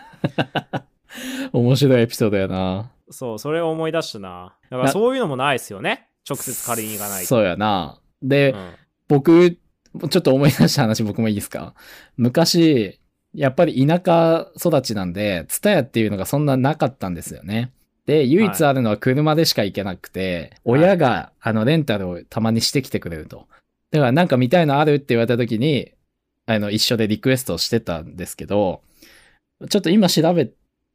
[1.54, 2.92] 面白いエピソードやな。
[3.12, 4.56] そう、それを思い出したな。
[4.70, 6.08] だからなそういうのもないですよね。
[6.30, 7.28] 直接借りに行かないと。
[7.28, 8.00] そうやな。
[8.22, 8.70] で、うん
[9.08, 11.74] 僕、ちょっと思い出した話僕もいいですか？
[12.16, 13.00] 昔、
[13.34, 17.72] やっぱり田舎育ちなんで、ツタヤっていうのがそんななかったんですよね。
[18.06, 23.48] で、唯一あるのは車でしか行けなくて、はい親が、あの、レンタルをたまにしてきてくれると。
[23.92, 25.92] だからなんか見たいのあるって言われた時に、
[26.46, 28.82] あの、一緒でリクエストをしてたんですけど、
[29.70, 30.50] ちょっと今調べ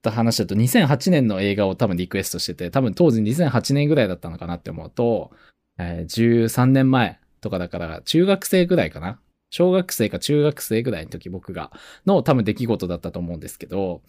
[0.05, 5.33] た話だと2008年の映画を多分リクエストしてて、多分当時2008年ぐらいだったのかなって思うと、
[5.79, 9.19] えー13年前とかだから中学生ぐらいかな？
[9.51, 11.71] 小学生か中学生ぐらいの時僕が
[12.07, 14.03] の多分出来事だったと思うんですけど、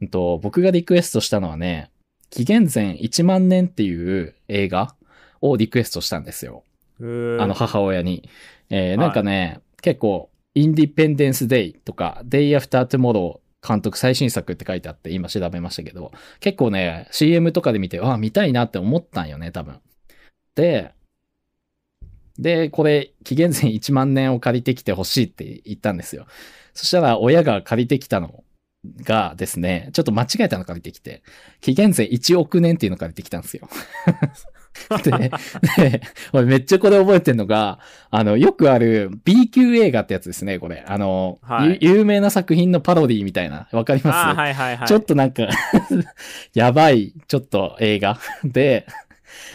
[0.00, 1.90] うんと、僕がリクエストしたのはね、
[2.30, 4.94] 紀元前1万年っていう映画
[5.40, 6.64] をリクエストしたんですよ。
[7.00, 7.02] あ
[7.46, 8.28] の母親に。
[8.70, 19.80] えーなんかね、結構、インディペンデンスデイとか、デイアフタートゥモロー監督最新作って書いてあって今調べましたけど、結構ね、CM とかで見て、あ、見たいなって思ったんよね、多分。
[20.54, 20.92] で、
[22.38, 26.26] で、これ、紀元前1万年を借りてきてほしいって言ったんですよ。
[26.74, 28.44] そしたら、親が借りてきたの
[29.02, 31.22] がですね、ちょっと間違えたの借りてきて、
[31.60, 33.68] 紀元前1億年っていうの借りてきたんですよ。
[35.02, 35.30] で、
[35.90, 36.00] で、
[36.32, 37.78] 俺めっちゃこれ覚えてんのが、
[38.10, 40.84] あの、よくある B 級映画ってやつですね、これ。
[40.86, 43.68] あの、はいゆ有名な作品のパロディみたいな。
[43.72, 44.36] わかります？
[44.36, 44.88] はいはいはい。
[44.88, 45.48] ちょっとなんか、
[46.54, 48.86] やばい、ちょっと映画で、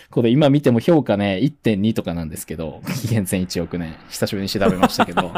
[0.10, 3.96] これ今見ても評価ね、1.2とかなんですけど、紀元前1億年。
[4.10, 5.32] 久しぶりに調べましたけど。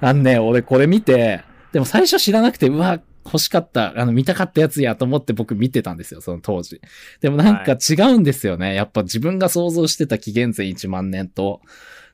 [0.00, 6.80] あのね、俺これ見て、でも最初知らなくて、うわ、欲しかった、あの、見たかったやつやと思って僕見てたんですよ、その当時。
[7.20, 8.74] でもなんか違うんですよね。
[8.74, 11.60] やっぱ自分が想像してた紀元前1万年と。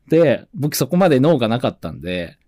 [0.08, 2.38] で、僕そこまで脳がなかったんで、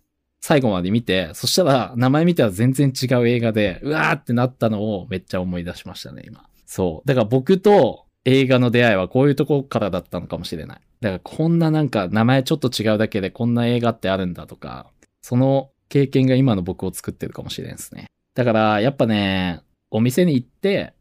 [0.41, 6.45] 最後まで見て、そしたら名前見たら全然違う映画で、うわーってなったのをめっちゃ思い出しましたね、今。
[6.67, 7.09] そう。
[7.09, 10.81] だから僕と映画の出会いはこういうとこからだったのかもしれない。
[11.01, 14.91] だからこんななんか名前ちょっと違うだけでこんな映画ってあるんだとか、
[15.23, 18.07] その経験が今の僕を作ってるかもしれんですね。
[18.35, 20.93] だからやっぱね、お店に行って、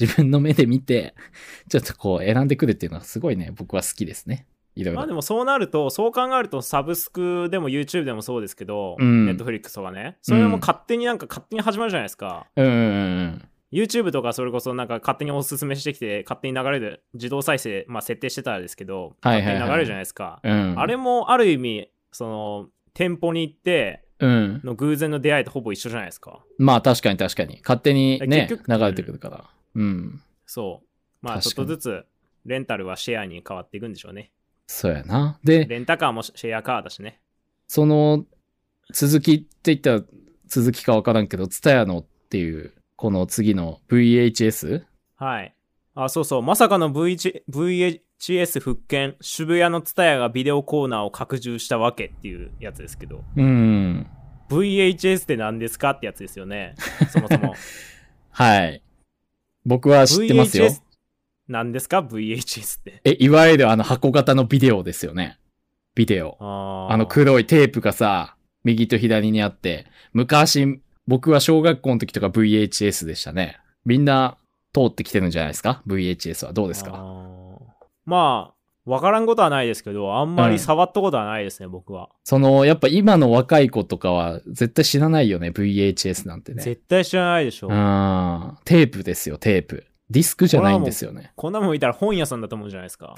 [0.00, 1.14] 自分の目で見て、
[1.68, 4.46] ちょっとこう選んでくるっていうのはすごいね、僕は好きですね。
[4.74, 5.12] いろいろまあで。
[5.12, 12.46] もそうなると、そう考えるとサブスクでも YouTube でもそうですけど、うん Netflix とかね、それも勝手になんか勝手に始まるじゃないですか。
[12.56, 13.48] うんうんうんうん。
[13.72, 20.40] YouTube とかそれこそなんか勝手におすすめしてきて、勝手に流れる、自動再生、まあ設定してたらですけど、はいはいはい勝手に流れるじゃないですか。
[20.42, 20.74] うん。
[20.78, 24.60] あれもある意味、その、店舗に行ってうん。
[24.64, 26.44] の偶然の出会いとほぼ一緒じゃないですか。
[26.58, 27.58] まあ確かに確かに。
[27.62, 29.44] 勝手にね、流れてくるから。
[29.74, 30.22] うん。
[30.46, 30.86] そう。
[31.22, 32.04] まあちょっとずつ、
[32.44, 34.30] レンタルはシェアに変わっていくんでしょうね。
[34.66, 35.38] そうやな。
[35.42, 37.20] で、レンタカーもシェアカーだしね。
[37.66, 38.24] その、
[38.92, 40.02] 続きって言ったら
[40.46, 44.84] 続きかわからんけど、ツタヤのっていう、この次の VHS?
[45.16, 45.54] はい。
[45.94, 46.42] あ、そうそう。
[46.42, 54.06] まさかの VH VHS 復権、渋谷のツタヤがビデオコーナーを拡充したわけっていうやつですけど、うん。
[54.50, 56.74] VHS って何ですかってやつですよね。
[57.10, 57.54] そもそも。
[58.30, 58.82] はい。
[59.64, 60.66] 僕は知ってますよ。
[60.66, 60.80] VHS
[61.48, 63.00] 何ですか ?VHS って。
[63.04, 65.38] え、いわゆるあの箱型のビデオですよね。
[65.94, 66.36] ビデオ。
[66.40, 73.58] あの黒いテープがさ、右と左にあって、昔、僕は小学校の時とか VHS でしたね。
[73.86, 74.36] みんな
[74.74, 77.39] 通ってきてるんじゃないですか ?VHS はどうですか？
[78.10, 82.08] まあ、わからんことはないですけど、あんまり触ったことはないですね、僕は。
[82.24, 86.62] その、やっぱ今の若い子とかは絶対知らないよね、VHS なんてね。
[86.64, 87.68] 絶対知らないでしょ。
[87.68, 88.58] うん。
[88.64, 89.84] テープですよ、テープ。
[90.10, 91.30] ディスクじゃないんですよね。
[91.36, 93.14] こんなもん見たら本屋さんだと思うじゃないですか。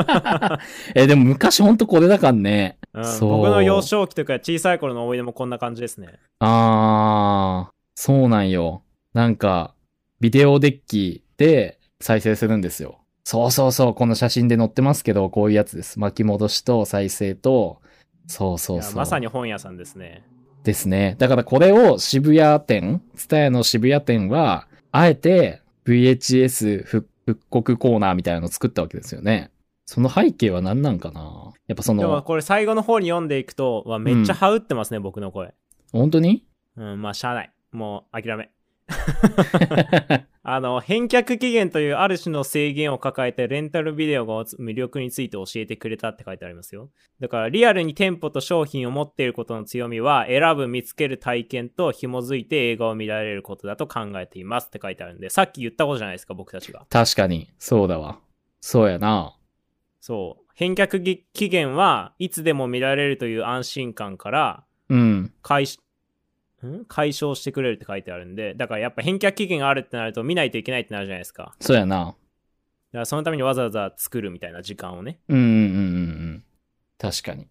[0.94, 2.76] え、でも昔ほんとこれだからね。
[2.92, 6.18] うん、そう僕の幼少期とか小さい頃の思い出もこんな感じですね。
[6.40, 8.82] あー、そうなんよ。
[9.14, 9.72] なんか、
[10.20, 12.98] ビデオデッキで再生するんですよ。
[13.28, 15.98] そうそうそう、この写真で載ってますけど、こういうやつです。
[15.98, 17.82] 巻き戻しと再生と、
[18.28, 18.94] そうそいうやそう。
[18.94, 20.22] まさに本屋さんですね。
[20.62, 21.16] ですね。
[21.18, 29.50] だからこれを渋谷店、ツタヤの渋谷店は、あえて VHS 復復刻コーナーみたいなのを作ったわけですよね。
[29.86, 31.52] その背景は何なんかな？
[31.66, 35.52] やっぱそでもの、これ最後の方に読んでいくと、わめっちゃハウってますね、僕の声。
[35.90, 36.44] 本当に？
[36.76, 37.50] うん、まあしゃあない。
[37.72, 38.50] もう諦め。
[40.42, 46.90] あの、返却期限というある種の制限を抱えてレンタルビデオが魅力について教えてくれたって書いてありますよ。
[47.20, 56.86] だからリアルに店舗と商品を持っていることの強みは選ぶ見つける体験と紐づいて映画を見られることだと考えていますって書いてあるんで、さっき言ったことじゃないですか、僕たちが。
[56.88, 58.20] 確かに、そうだわ。
[58.60, 59.36] そうやな。
[60.00, 60.46] そう。
[60.54, 65.32] 返却ぎ期限はいつでも見られるという安心感からうん。
[65.42, 65.80] 解しん
[66.88, 71.54] 解消してくれるって書いてあるんで、だからやっぱ返却期限があるってなると見ないといけないってなるじゃないですか。
[71.60, 72.04] そうやな。
[72.04, 72.16] だか
[72.92, 75.18] らそのためにわざわざ作るみたいな時間をね。
[75.28, 75.68] うんうんうんうんう
[76.34, 76.44] ん。
[76.98, 77.48] 確かに。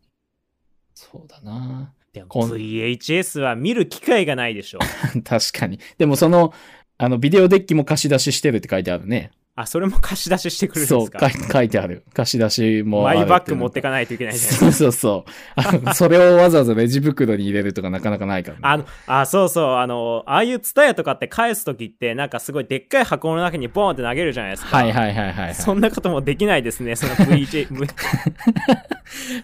[0.93, 1.93] そうだな。
[2.13, 4.79] でも VHS は見る機会がないでしょ。
[5.23, 5.79] 確かに。
[5.97, 6.53] でもその、
[6.97, 9.31] あの、ビデオデッキも貸し出ししてるって書いてあるね。
[9.57, 11.19] あ、それも貸し出ししてくるんそう、ですか？
[11.47, 12.03] か書いてある。
[12.13, 14.71] 貸し出しもマイバッグ持ってかかないといけないじゃないですか。
[14.73, 15.31] そうそうそう。
[15.55, 18.59] あの それをわざわざレジ袋に入れるとかなかなかないからね。
[18.63, 24.75] あの、あ、そうそう、あの、ああいうツタヤとかって返すときって、なんかすごいでっかい箱の中にボーンって投げるじゃないですか。
[24.75, 25.55] はいはいはいはい、はい。
[25.55, 27.67] そんなこともできないですね、その VJ、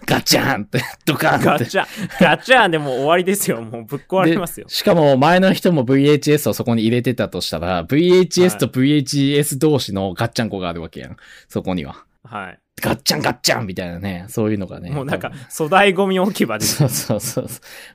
[0.06, 1.45] ガチャンって、ドカンって。
[1.45, 1.86] ガチャ、
[2.19, 3.62] ガチャンでもう終わりですよ。
[3.62, 4.74] もうぶっ壊れますよで。
[4.74, 11.18] しかも前の人も VHS をそこに入れてたとしたら、VHS と VHS 同士のガッチャンコがあるわけやん。
[11.48, 12.06] そこには。
[12.24, 12.60] はい。
[12.82, 14.90] ガッチャンガッチャンみたいなね、そういうのがね。
[14.92, 16.78] もうなんか粗大ゴミ置き場です。
[16.78, 17.46] そうそうそう。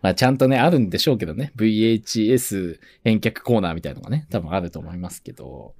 [0.02, 1.52] まあちゃんとね、あるんでしょうけどね。
[1.56, 5.74] VHS 返却コーナーみたいなのがね、多分あると思いますけど。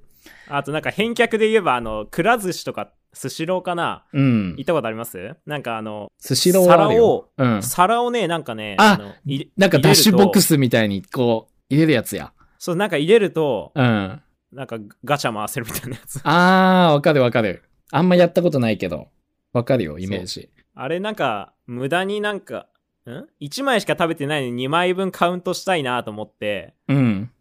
[0.49, 4.65] あとなんか返却で言えば、あの、くら寿司とか、スシローかなうん行っ。
[4.65, 5.35] たことあります？
[5.45, 7.29] なんかあの、スシローはあるよ。
[7.37, 7.63] うん。
[7.63, 10.47] 皿をね、なんかね、あの入れなんかダッシュボックス。
[10.47, 12.33] スみたいにこう、入れるやつや。
[12.59, 14.21] そう、なんか入れると、うん。
[14.57, 16.19] なんかガチャ回せるみたいなやつ。
[16.25, 17.63] あー、わかるわかる。
[17.91, 19.09] あんまやったことないけど。
[19.53, 20.49] わかるよ、イメージ。
[20.73, 22.65] あれなんか、無駄になんか、
[23.05, 27.31] ん ?1 枚しか食べてないのに2枚分カウントしたいなと思って、うん。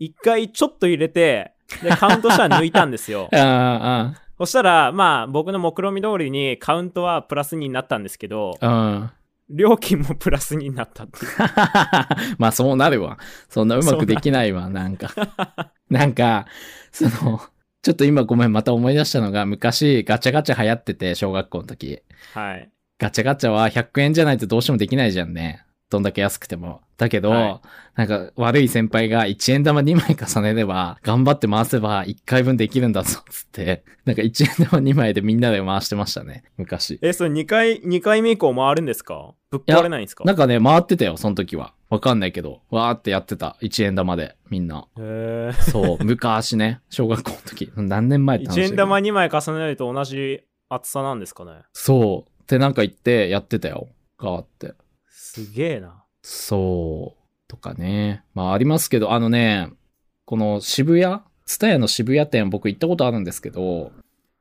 [0.00, 3.36] 1回ちょっと入れて、で、カウントしたら抜いたんですよ あ。
[3.36, 9.10] ーあそしたら、まあ、僕の目論見通りにカウントはプラスになったんですけど、ー、うん。
[9.50, 11.32] 料金もプラスになったっていう。
[12.38, 13.18] まあそうなるわ。
[13.48, 15.10] そんなうまくできないわ、なんか。
[15.90, 16.46] なんか、
[16.92, 17.40] その、
[17.82, 22.02] ちょっと今ごめん、また思い出したのが、昔ガチャガチャ流行ってて、小学校の時。
[22.34, 22.70] はい。
[22.98, 25.64] ガチャガチャは100円じゃないとどうしてもできないじゃんね。
[25.90, 26.82] どんだけ安くても。
[26.98, 27.62] だけど、は
[27.94, 33.84] なんか悪い先輩が1円玉2枚重ねれば、頑張って回せば1回分できるんだぞ、つって。
[34.04, 36.98] なんか1円玉2枚でみんなで回してましたね、昔。
[37.00, 39.34] え、それ2回、2回目以降回るんですか？
[39.50, 40.24] ぶっ壊れないんですか？
[40.24, 41.72] なんかね、回ってたよ、その時は。
[41.88, 42.60] わかんないけど。
[42.68, 43.56] わーってやってた。
[43.62, 44.86] 1円玉で、みんな。
[44.98, 47.72] へそう、昔ね、小学校の時。
[47.76, 48.48] 何年前ってー。
[48.50, 51.52] 話だ1けど円玉2枚重ねると同じ厚さなんですかね？
[51.72, 52.42] そう。
[52.42, 53.88] ってなんか言ってやってたよ。
[54.20, 54.74] 変わって。
[55.30, 56.04] すげえな。
[56.22, 57.48] そう。
[57.48, 58.24] とかね。
[58.34, 59.70] まあありますけど、あのね、
[60.24, 63.92] この渋谷ツタヤの渋谷店僕行ったことあるんですけど、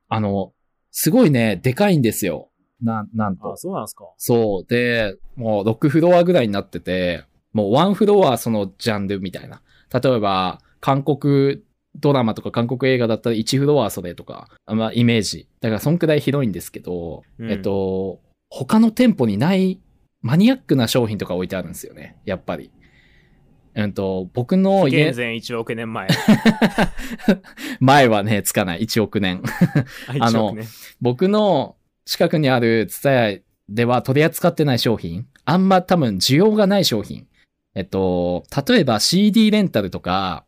[0.07, 0.53] あの、
[0.91, 2.49] すごいね、でかいんですよ。
[2.81, 3.57] な、なんとあ、。
[3.57, 4.65] そうなんですかそう。
[4.65, 9.61] で、もう6フロアぐらいになってて、もう1フロアそのジャンルみたいな。
[9.93, 11.63] 例えば、韓国
[11.95, 15.49] ドラマとか韓国映画だったら1フロアそれとか、まあイメージ。
[15.59, 19.79] だからそんくらい広いんですけど、うんえっと、他の店舗にない
[20.27, 22.17] マニアックな商品とか置いてあるんですよね。
[22.25, 22.69] やっぱり。
[23.75, 26.09] うんと、僕の家現、在1億年前。
[27.79, 28.81] 前はね、つかない。
[28.81, 29.41] 1億年。
[30.19, 30.67] あの1億年
[30.99, 37.25] 僕の近くにあるツタヤでは取り扱ってない商品、あんま多分需要がない商品。
[37.73, 40.43] えっと、例えば CD レンタルとか、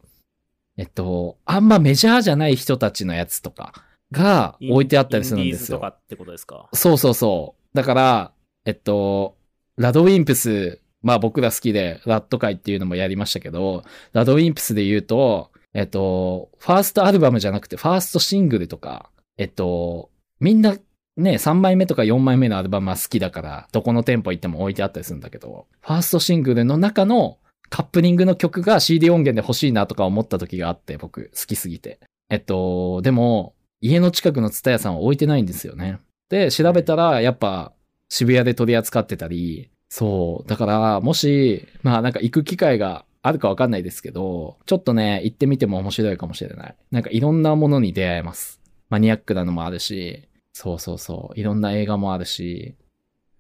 [0.75, 3.73] えっと、あんまメジャーじゃない人たちのやつとか
[4.11, 5.79] が置いてあったりするんインディーズとですよ。
[5.79, 6.67] かってことですか？
[6.73, 7.77] そうそうそう。
[7.77, 8.31] だから、
[8.65, 9.37] えっと、
[9.79, 20.09] ラドウィンプス、まあ僕ら好きで、ラット会っていうのもやりましたけど、ラドウィンプスで言うと、えっと、ファーストアルバムじゃなくて、ファーストシングルとか、えっと、
[20.41, 20.75] みんな
[21.15, 27.37] ね、3枚目とか4枚目のアルバムは好きだから、どこの店舗行っても置いてあったりするんだけど、ファーストシングルの中の
[27.69, 32.01] カップリングの曲が CD 音源で欲しいなとか思った時があって、僕、好きすぎて。
[32.29, 35.99] えっと、でも、家の近くのツタヤさんは置いてないんですよね。
[36.29, 37.71] で、調べたら、やっぱ、
[38.09, 40.47] 渋谷で取り扱ってたり、そう。
[40.49, 46.75] だから、もし、まあなんか行く機会があるかわかんないですけど、ちょっとね、行ってみても面白いかもしれない。
[46.91, 48.61] なんかいろんなものに出会えます。
[48.89, 51.39] マニアックなのもあるし、そうそうそう。
[51.39, 52.75] いろんな映画もあるし。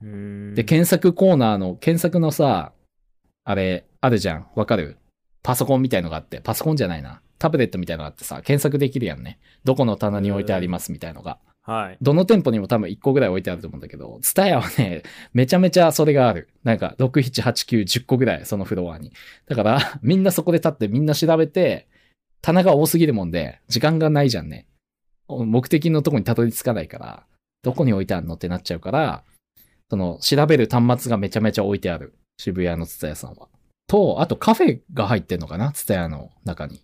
[0.01, 2.71] で、検索コーナーの、検索のさ、
[3.43, 4.47] あれ、あるじゃん。
[4.55, 4.97] わかる？
[5.43, 7.21] パソコンみたいのがあって、パソコンじゃないな。
[7.37, 9.39] タブレットみたいのがあってさ、検索できるやんね。
[9.63, 11.37] どこの棚に置いてありますみたいのが。
[11.69, 11.97] はい。
[12.01, 15.03] どの店舗にも多分1個ぐらい置いてあると思うんだけど、ツタヤはね、
[15.33, 16.49] めちゃめちゃそれがある。
[16.63, 19.13] なんか、6、7、8、9、10個ぐらい、そのフロアに。
[19.45, 21.87] だから、 みんなそこで立ってみんな調べて、
[22.41, 24.65] 棚が多すぎるもんで、時間がないじゃんね。
[25.27, 27.27] 目的のとこにたどり着かないから、
[27.61, 29.23] どこに置いてあるのってなっちゃうから、
[29.91, 32.15] その、調べる端末がめちゃめちゃ置いてある。
[32.39, 33.47] 渋谷のツタヤさんは。
[33.85, 36.81] と、あとカフェが入ってんのかなツタヤの中に。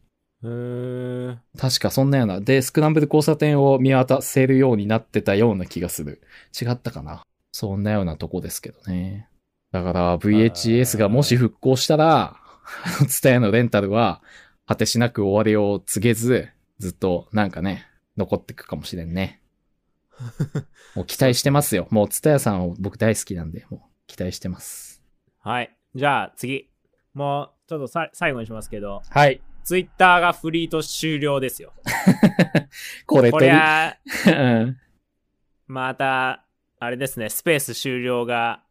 [1.58, 2.42] 確かそんなような。
[2.42, 6.22] で、スクランブル交差点を見渡せるようになってたような気がする。
[6.60, 9.30] 違ったかなそんなようなとこですけどね。
[9.72, 12.38] だから VHS がもし復興したら、
[13.08, 14.22] ツタヤのレンタルは
[14.68, 16.50] 果てしなく終わりを告げず、
[16.80, 19.42] ずっとなんかね、残ってくかもしれんね。
[20.96, 21.88] もう期待してますよ。
[21.92, 25.02] もうツタヤさんを僕大好きなんで、もう期待してます。
[25.40, 25.76] はい。
[25.94, 26.70] じゃあ次。
[27.14, 29.42] もう、ちょっとさ最後にしますけど、はい。
[29.66, 31.74] ツイッターがフリート終了ですよ。
[33.08, 33.98] これことりり、ゃ、
[34.28, 34.78] うん
[35.68, 36.46] また、
[36.80, 38.62] あれですね、スペース終了が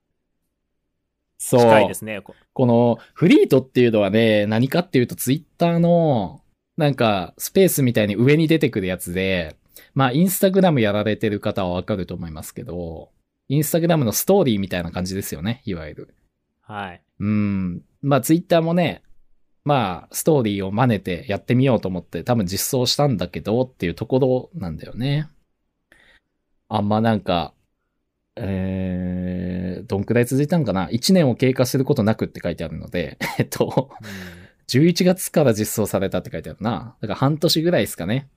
[1.36, 1.60] そう。
[1.60, 2.20] 近いですね。
[2.20, 6.42] ここのフリートっていうのはね、何かっていうとツイッターの
[6.76, 9.56] なんかスペースみたいに上に出てくるやつで、
[9.94, 13.10] まあインスタグラムやられてる方はわかると思いますけど、
[13.48, 16.14] インスタグラムのストーリーみたいな感じですよね、いわゆる。
[16.62, 17.02] はい。
[17.18, 17.82] うん。
[18.00, 19.02] まあツイッターもね、
[19.64, 25.28] まあストーリーを真似てやってみようと思って多分実装したんだけどっていうところなんだよね。
[26.68, 27.54] あんまなんか、
[28.36, 33.90] えー、どんくらい続いたのかな ?1 年を経過することなくって書いてあるので、 えっと、
[34.68, 36.96] 11月から実装されたって書いてあるな。
[37.00, 38.28] だから半年ぐらいですかね。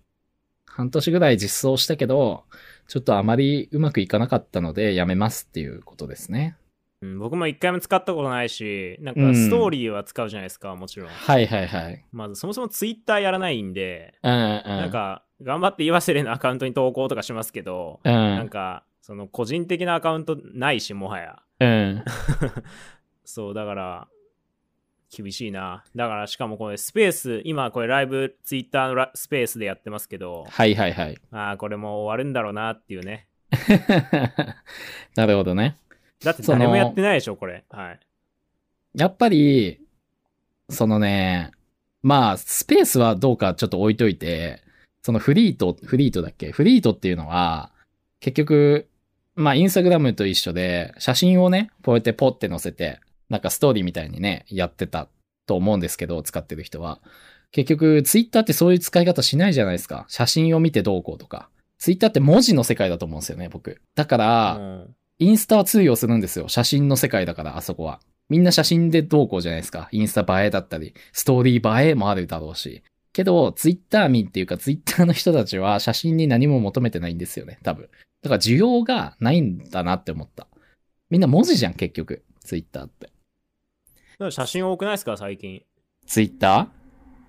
[0.65, 2.43] 半年ぐらい実装したけど、
[2.87, 6.55] ちょっとあまりうまくいかなかったのでやめますっていうことですね。
[7.01, 11.09] うん、僕も一回も使ったことないし、なんうんかストーリーは使うじゃないですか、もちろん。
[11.09, 12.05] はいはいはい。
[12.11, 14.39] まずそもそもツイッターやらないんで、うんうん。
[14.65, 18.11] なんか頑張って言わせれのアカウントに投稿とかしますけど、うん。
[18.11, 21.39] なんかその個人的なアカウントないし、もはや。
[21.59, 22.03] うん。
[23.23, 24.07] そう、だから、
[25.15, 25.83] 厳しいな。
[25.95, 31.17] だから、しかもこれスペース、今これライブツイッターのラスペースでやってますけど、はいはいはい。
[31.31, 33.27] ああ、これもう終わるんだろうなっていうね。
[35.15, 35.77] なるほどね。
[36.23, 37.63] だって誰もやってないでしょ、これ。
[37.69, 37.99] はい。
[38.95, 39.79] やっぱり、
[40.69, 41.51] そのね、
[42.01, 44.61] まあ、スペースはどうかちょっと置いといて、
[45.03, 46.51] そのフリート、フリートだっけ？
[46.51, 47.71] フリートっていうのは、
[48.19, 48.89] 結局、
[49.35, 52.99] まあ、インスタグラムと一緒で、写真をね、こうやってポッて載せて、
[53.29, 55.07] なんかストーリーみたいにね、やってた
[55.45, 56.99] と思うんですけど、使ってる人は。
[57.51, 60.05] 結局、ツイッターってそういう使い方しないじゃないですか。
[60.09, 61.49] 写真を見てどうこうとか。
[61.77, 63.79] ツイッターって文字の世界だと思うんですよね、僕。
[63.95, 66.47] だから、うんインスタは通用するんですよ。
[66.47, 67.99] 写真の世界だから、あそこは。
[68.29, 69.89] みんな写真でどうこうじゃないですか。
[69.91, 72.83] インスタ映えだったり、ストーリー映えもあるだろうし。
[73.13, 77.89] けど、ツイッター民っていうか、ツイッターの人たちは写真に何も求めてないんですよね、多分。
[78.21, 80.47] だから需要がないんだなって思った。
[81.09, 82.23] みんな文字じゃん、結局。
[82.41, 83.09] ツイッターって。
[84.29, 85.63] 写真多くないですか、最近。
[86.05, 86.67] ツイッタ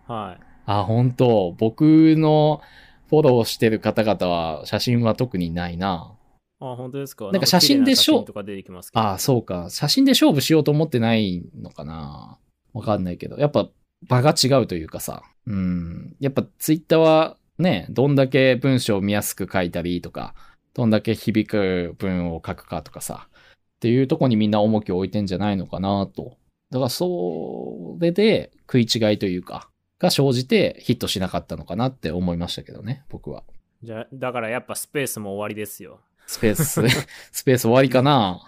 [0.09, 0.13] ー？
[0.13, 0.41] はい。
[0.67, 2.61] あ、本当僕の
[3.09, 6.13] フォローしてる方々は写真は特にないな。
[6.61, 7.31] あ、本当ですか？
[7.31, 9.01] なんか写真でしょなんか綺麗な写真とか出てきますけど。
[9.01, 9.69] ああ、そうか。
[9.71, 12.39] 写真で勝負しようと思ってないのかな？
[12.73, 13.37] わかんないけど。
[13.37, 13.69] やっぱ
[14.09, 15.23] 場が違うというかさ。
[15.47, 16.17] うん。
[16.21, 20.35] やっぱツイッターはね、どんだけ文章を見やすく書いたりとか、
[20.75, 23.29] どんだけ響く文を書くかとかさ。
[23.33, 26.37] っていうとこにみんな重きを置いてんじゃないのかなと。
[26.71, 29.69] だからそれで食い違いというか、
[30.01, 33.45] が生じてヒットしなかったのかなって思いましたけどね、僕は。
[33.83, 36.01] じゃだからやっぱスペースも終わりですよ。
[36.29, 36.83] スペース、
[37.33, 38.41] スペース終わりかな？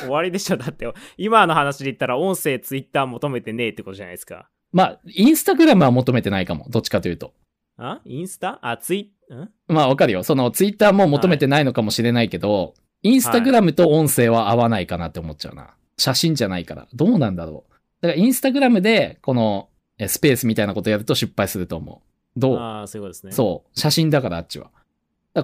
[0.00, 0.56] 終わりでしょ。
[0.56, 4.48] だって、今の話で言ったら音声ツイッター求めてねえってことじゃないですか。
[4.72, 6.66] まあ、インスタグラムは求めてないかも。
[6.68, 7.32] どっちかというと。
[7.78, 8.00] あ？
[8.04, 8.58] インスタ？
[8.60, 9.48] あ、ツイん？
[9.72, 10.24] まあわかるよ。
[10.24, 15.74] そのツイッターも求めてないのかもしれないけど、インスタグラムと音声は合わないかなって思っちゃうな。
[15.96, 16.88] 写真じゃないから。
[16.92, 17.72] どうなんだろう。
[18.02, 22.40] だからインスタグラムでこのえスペースみたいなことやると失敗すると思う。
[22.40, 22.56] どう？
[22.58, 23.32] ああ、そういうことですね。
[23.32, 23.78] そう。
[23.78, 24.70] 写真だからあっちは。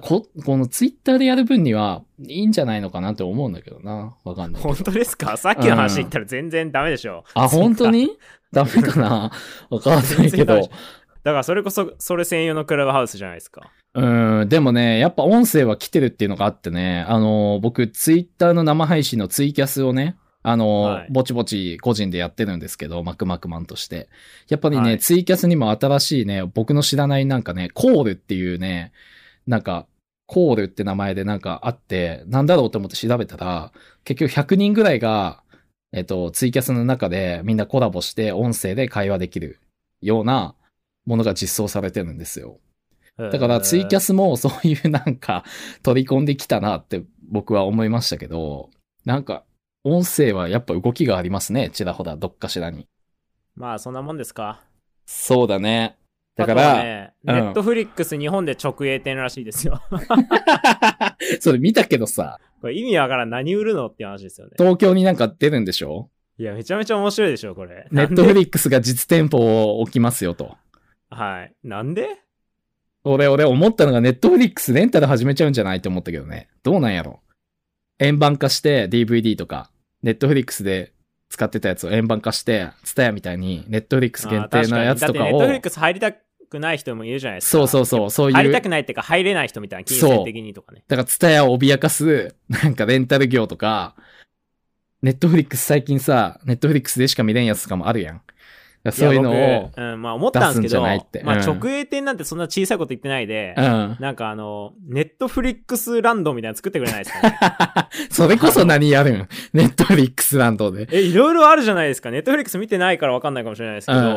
[0.01, 4.17] ここのツイッターでやる分にはいいんじゃないのかなって思うんだけどな。
[4.25, 4.63] わかんない。
[4.63, 5.37] 本当ですか？
[5.37, 7.25] さっきの話で言ったら全然ダメでしょ。
[7.35, 8.11] あ、本当に？
[8.53, 9.33] ダメかな？
[9.71, 10.69] わかんないけど。
[11.25, 13.71] だからそれこそ、それ専用のクラブハウスじゃないですか。
[13.95, 24.09] うん、でもね、やっぱ音声は来てるっていうのがあってね、あの、僕、ツイッターの生配信のツイキャスをね、あの、はいぼちぼち個人でやってるんですけど、マクマクマンとして。
[24.49, 28.93] やっぱりね、はいツイキャスにも新しいね、僕の知らないなんかね、コールっていうね、
[29.47, 29.87] なんか、
[30.27, 33.73] コールって名前でなんかあって、なんだろうと思って調べたら、
[34.05, 35.43] 結局100人ぐらいが、
[35.93, 39.61] えっと、ツイキャスの中でみんなコラボして音声で会話できる
[40.01, 40.55] ような
[41.05, 42.61] ものが実装されてるんですよ。
[43.19, 44.07] だからツイキャス。
[44.07, 45.45] スもそういうなんか
[45.83, 48.71] 取り込んできたなって僕は思いましたけど、
[49.05, 49.45] なんか
[49.85, 51.71] 音声はやっぱ動きがありますね。
[51.71, 52.89] ちらほらどっかしらに。
[53.55, 54.63] まあそんなもんですか。
[55.05, 55.99] そうだね。
[56.35, 59.81] だから、ね、うんネットフリックス日本で直営店らしいですよ。
[61.41, 63.31] それ見たけどさ、これ意味わからん。
[63.31, 64.55] 何売るのって話ですよね。
[64.57, 66.11] 東京になんか出るんでしょ？
[66.39, 67.87] いや、めちゃめちゃ面白いでしょ、これ。
[67.91, 70.57] ネットフリックスが実店舗を置きますよと。
[71.11, 71.53] はい。
[71.63, 72.09] なんで？
[73.05, 76.49] 俺、俺思ったのがネットフリックスレンタル始めちゃうんじゃないと思ったけどね。
[76.63, 77.21] どうなんやろ
[77.99, 79.71] 円盤化して DVD とか、
[80.03, 80.93] ネットフリックスで
[81.33, 87.51] 使ってたやつを円盤化して、ツタヤみたいにネットフリックス限定のやつとかをネットフリッ、クス入りたくない人もいるじゃないですか。
[87.51, 90.85] そうそうそう、そう入りいう、たくないっていうか、入れない人みたいな、金銭的にとかね。
[90.87, 93.95] だからツタヤを脅かす、 なんかレンタル業とか、
[95.01, 98.21] ネットフリックス最近さ、ネットフリックスでしか見れんやつとかもあるやん。
[98.85, 103.97] やそういうのをうん、まあ思ったんですけど、ないってまあうん直営店なんてそんな小さいこと言ってないで、うん。
[104.01, 107.39] なんかあの、ネットフリックスランドみたいなの作ってくれないですかね？
[108.11, 109.29] それこそ何やるん？
[109.53, 110.89] ネットフリックスランドで。
[110.91, 112.11] え、いろいろあるじゃないですか。
[112.11, 114.15] ネットフリックス見てないからわかんないかもしれないですけど、うんうん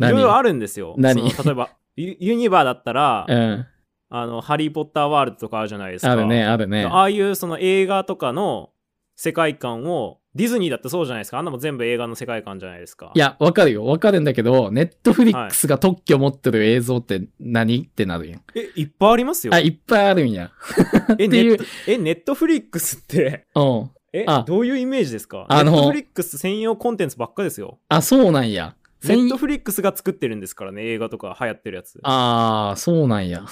[0.00, 0.08] ん。
[0.08, 0.94] いろいろあるんですよ。
[0.98, 1.22] 何？
[1.22, 3.66] 例えば、ユニバーだったら、うん。
[4.14, 6.12] あの、ハリー・ポッターワールドとかあるじゃないですか。
[6.12, 6.84] あるね、あるね。
[6.84, 8.70] ああいうその映画とかの
[9.16, 11.38] 世界観を、ディズニーだってそうじゃないですか。
[11.38, 13.12] あんなもん全部映画の世界観じゃないですか。
[13.14, 13.84] いや、わかるよ。
[13.84, 18.42] わかるんだけど、ネットフリックスが特許持ってる映像って何ってなるやん。
[18.54, 19.52] え、いっぱいありますよ。
[19.52, 20.50] あ、いっぱいあるんや。
[21.18, 23.90] え、っていうネット、え、ネットフリックスって、うん。
[24.14, 25.46] えあ、どういうイメージですか？
[25.48, 27.78] あのネットフリックス専用コンテンツばっかですよ。
[27.88, 28.74] あ、そうなんや。
[29.04, 31.98] ネットフリックスが作ってるんですからね、映画とか流行ってるやつ。
[32.04, 33.42] あー、そうなんや。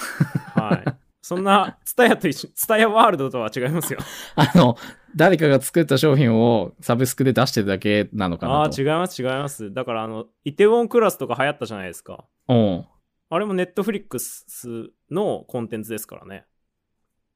[0.55, 0.93] はい。
[1.23, 3.99] そんな、ツタヤと一緒、ツタヤワールドとは違いますよ。
[4.37, 4.77] あの、
[5.15, 8.81] 誰かが作った商品をサブスクで出してるだけなのかああー、なと。
[8.81, 9.73] 違います、違います。
[9.73, 12.25] だから、あの、イテウォンクラスとか流行ったじゃないですか。
[12.49, 12.87] うん。
[13.29, 16.47] あれもネットフリックスのコンテンツですからね。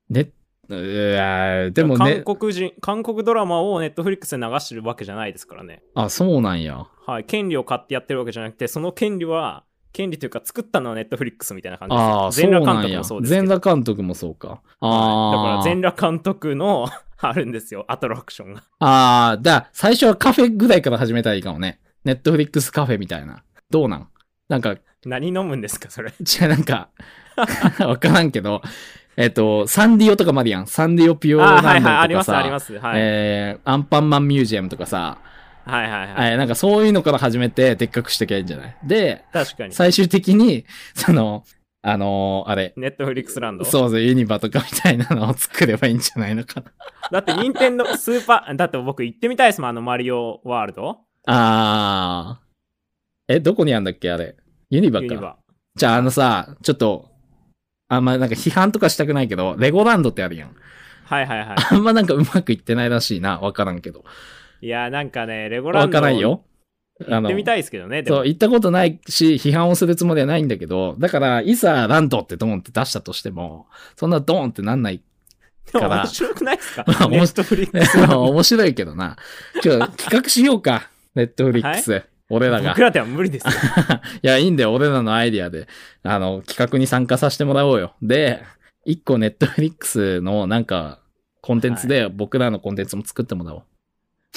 [0.08, 0.32] ね、
[0.68, 5.82] うーでもね、韓国人、韓国ドラマをネットフリックスで流してるわけじゃないですからね。
[5.94, 6.86] あ、そうなんや。
[7.06, 7.24] はい。
[7.24, 9.64] 権利を買ってやってるわけじゃなくて、その権利は、
[9.94, 13.22] 権利というか作ったのはネットフリックスみたいな感じで全裸監督もそう。
[13.22, 13.54] ですけ全ど。
[13.54, 14.48] 裸監督もそうか。
[14.48, 15.56] だかああ。
[15.58, 16.88] ら全裸監督の
[17.18, 18.62] あるんですよ、アトラクションが。
[18.80, 21.80] ああ、だ、最初はカフェぐらいから始めたらいいかもね。
[22.04, 23.42] ネットフリックスカフェみたいな。
[23.70, 24.08] どうなん？
[24.48, 24.76] なんか、
[25.06, 26.12] 何飲むんですか、それ？
[26.20, 26.88] じゃあなんか、
[27.86, 28.60] わからんけど、
[29.16, 30.66] えっと、サンディオとかまでやん。
[30.66, 32.78] サンディオピオランドはいはい、あります、とかさ、あります。
[32.78, 33.00] はい。
[33.00, 35.18] えー、アンパンマンミュージアムとかさ、
[35.64, 36.32] はいはいはい。
[36.32, 38.76] えーなんかそういうのから始めてでっかくしてきゃいいんじゃない？
[38.84, 39.72] で、確かに。
[39.72, 41.44] 最終的に、その、
[41.82, 43.64] あのーあれ、ネットフリックスランド？
[43.64, 46.72] そうそう、ユニバとかみたいなのを作ればいいんじゃないのかな。
[47.10, 53.34] だって、任天堂スーパー、だって僕行ってみたいですもん、あのマリオワールドあー。
[53.34, 54.36] え、どこにあんだっけあれ？
[54.70, 55.04] ユニバか。
[55.06, 55.36] ユニバ。
[55.76, 57.10] じゃああのさ、ちょっと、
[57.88, 60.56] あんまなんか批判とかしたくないけど、レゴランドってあるやん。
[61.04, 63.38] はいはいはあんまなんかうまくいってないらしいな。
[63.38, 64.04] わからんけど。
[64.64, 64.66] い。
[64.66, 66.42] いや、なんかね、レゴラわンドからんよ。
[67.00, 75.02] 行ってみたいですけどね、そう、行ったことないし、批判をするつもりはないんだけど、だから、いざランドってドーンって出したとしても、そんなドーンってなんない。
[75.72, 76.84] から面白くないですか？
[76.86, 79.16] まあネットフリックスランド面白いけどな。
[79.60, 80.90] ちょ、企画しようか。
[81.16, 82.04] ネットフリックス。
[82.30, 82.80] 俺らが僕。
[82.80, 83.52] らでは無理ですよ。
[84.22, 84.72] いや、いいんだよ。
[84.72, 85.66] 俺らのアイディアで、
[86.04, 87.94] あの、企画に参加させてもらおうよ。
[88.02, 88.42] で、
[88.84, 91.00] 一個ネットフリックスのなんか、
[91.40, 93.62] コンテンツで僕らのコンテンツも作ってもらおう。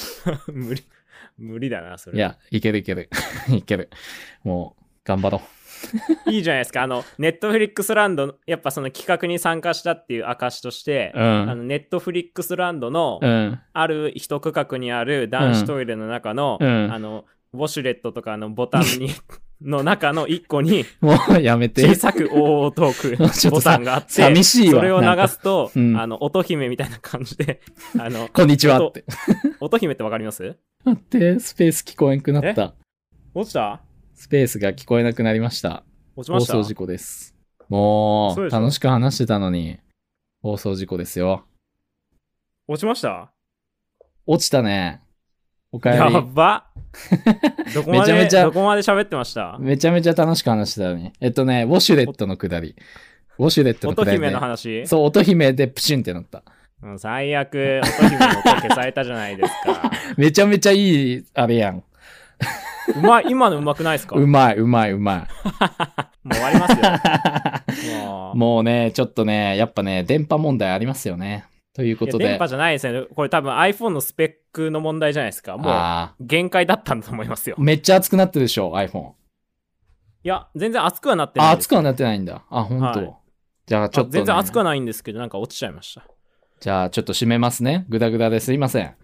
[0.52, 0.84] 無理。
[1.38, 2.18] 無理だな、それ。
[2.18, 3.10] いや、いけるいける。
[3.50, 3.90] いける。
[4.44, 5.42] もう、頑張ろ
[6.32, 6.84] いいじゃないですか。
[6.84, 11.20] あの、ネットフリックスランド、やっぱその企画に参加したっていう証として、う。
[11.20, 11.48] うあん。
[11.48, 13.60] のネットフリックスランドの、うん。
[13.74, 19.10] ある一区画にある男子トイレの中の、うんあの、ウォシュレットとかのボタンに、
[19.62, 21.96] の中の一個に、もうやめて小。
[21.96, 27.62] さく大トーク ボタンがあって、寂しいわそれを流すと、あの、音姫みたいな感じで、
[28.00, 29.04] あの、こんにちはって。
[29.60, 30.56] 音姫ってわかります？
[30.86, 32.76] 待って、スペース聞こえんくなった。
[33.34, 33.82] 落ちた？
[34.14, 35.84] スペースが聞こえなくなりました。
[36.16, 36.54] 放落ちました？
[36.54, 37.36] 送事故です。
[37.70, 39.80] もう、そう楽しく話してたのに、
[40.42, 41.46] 放送事故ですよ。
[42.68, 43.32] 落ちました？
[44.28, 45.02] 落ちたね。
[45.72, 46.22] おかえやり。
[46.34, 46.68] ば
[47.76, 49.58] どこまで、めちゃめちゃどこまで喋ってました？
[49.60, 51.12] めちゃめちゃ楽しく話してたのに。
[51.22, 52.76] えっとね、ウォシュレットのくだり。
[53.38, 54.28] ウォシュレットのくだり、ね。
[54.28, 54.88] 音姫の話？
[54.88, 56.44] そう、音姫でプシュンってなった。
[56.84, 59.92] うん最悪、音姫の音消されたじゃないですか。
[60.18, 61.84] めちゃめちゃいい、あれやん。
[62.96, 64.16] うまい、今のうまくないですか？
[64.16, 65.28] もううまい、うまい、うま
[66.32, 66.74] 終わります
[67.86, 67.92] い。
[67.94, 68.02] よ。
[68.04, 71.46] もうもうね、ちょっとね、やっぱね、電波問題ありますよね。
[71.78, 72.28] ということで。
[72.28, 73.04] 電波じゃないですね。
[73.16, 75.58] これ多分 iPhone のスペックの問題じゃないですか。
[75.58, 77.64] もうあ限界だったんだと思いますよー。
[77.64, 79.12] めっちゃ熱くなってるでしょ、iPhone。
[80.24, 81.54] いや、全然熱くはなってない。
[81.54, 82.44] 熱くはなってないんだ。
[82.50, 83.00] あ、本当。
[83.00, 83.14] はい
[83.68, 86.08] じゃあちょっと、ね、あ全然熱くはないんですけど、なんか落ちちゃいました。
[86.62, 87.86] じゃあちょっと締めますね。
[87.90, 88.96] ぐだぐだですいません。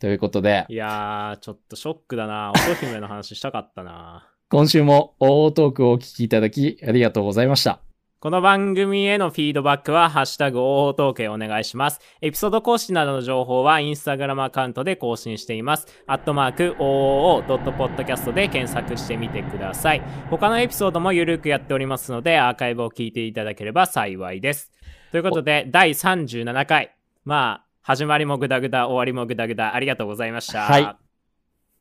[0.00, 2.52] ということで、いやー、ちょっとショックだな。
[2.54, 4.30] 音姫の話したかったな。
[4.50, 7.80] 今週も OO トークをお聞きいただきありがとうございました。
[8.24, 12.00] この番組へのフィードバックは、ハッシュタグ OO トークへお願いします。
[12.22, 15.86] エピソード更新などの情報は、インスタグラムアカウントで更新しています。
[16.06, 20.02] アットマーク OOO.podcast で検索してみてください。
[20.30, 24.72] 他のエピソードもゆるくやっておりますので、アーカイブを聞いていただければ幸いです。
[25.10, 26.96] ということで、第37回。
[27.26, 30.62] まあ、始まりもグダグダ、終わりもグダグダ、ありがとうございました。
[30.62, 30.96] はい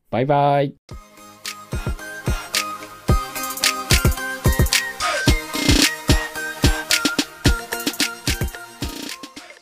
[0.09, 0.75] バイバイ。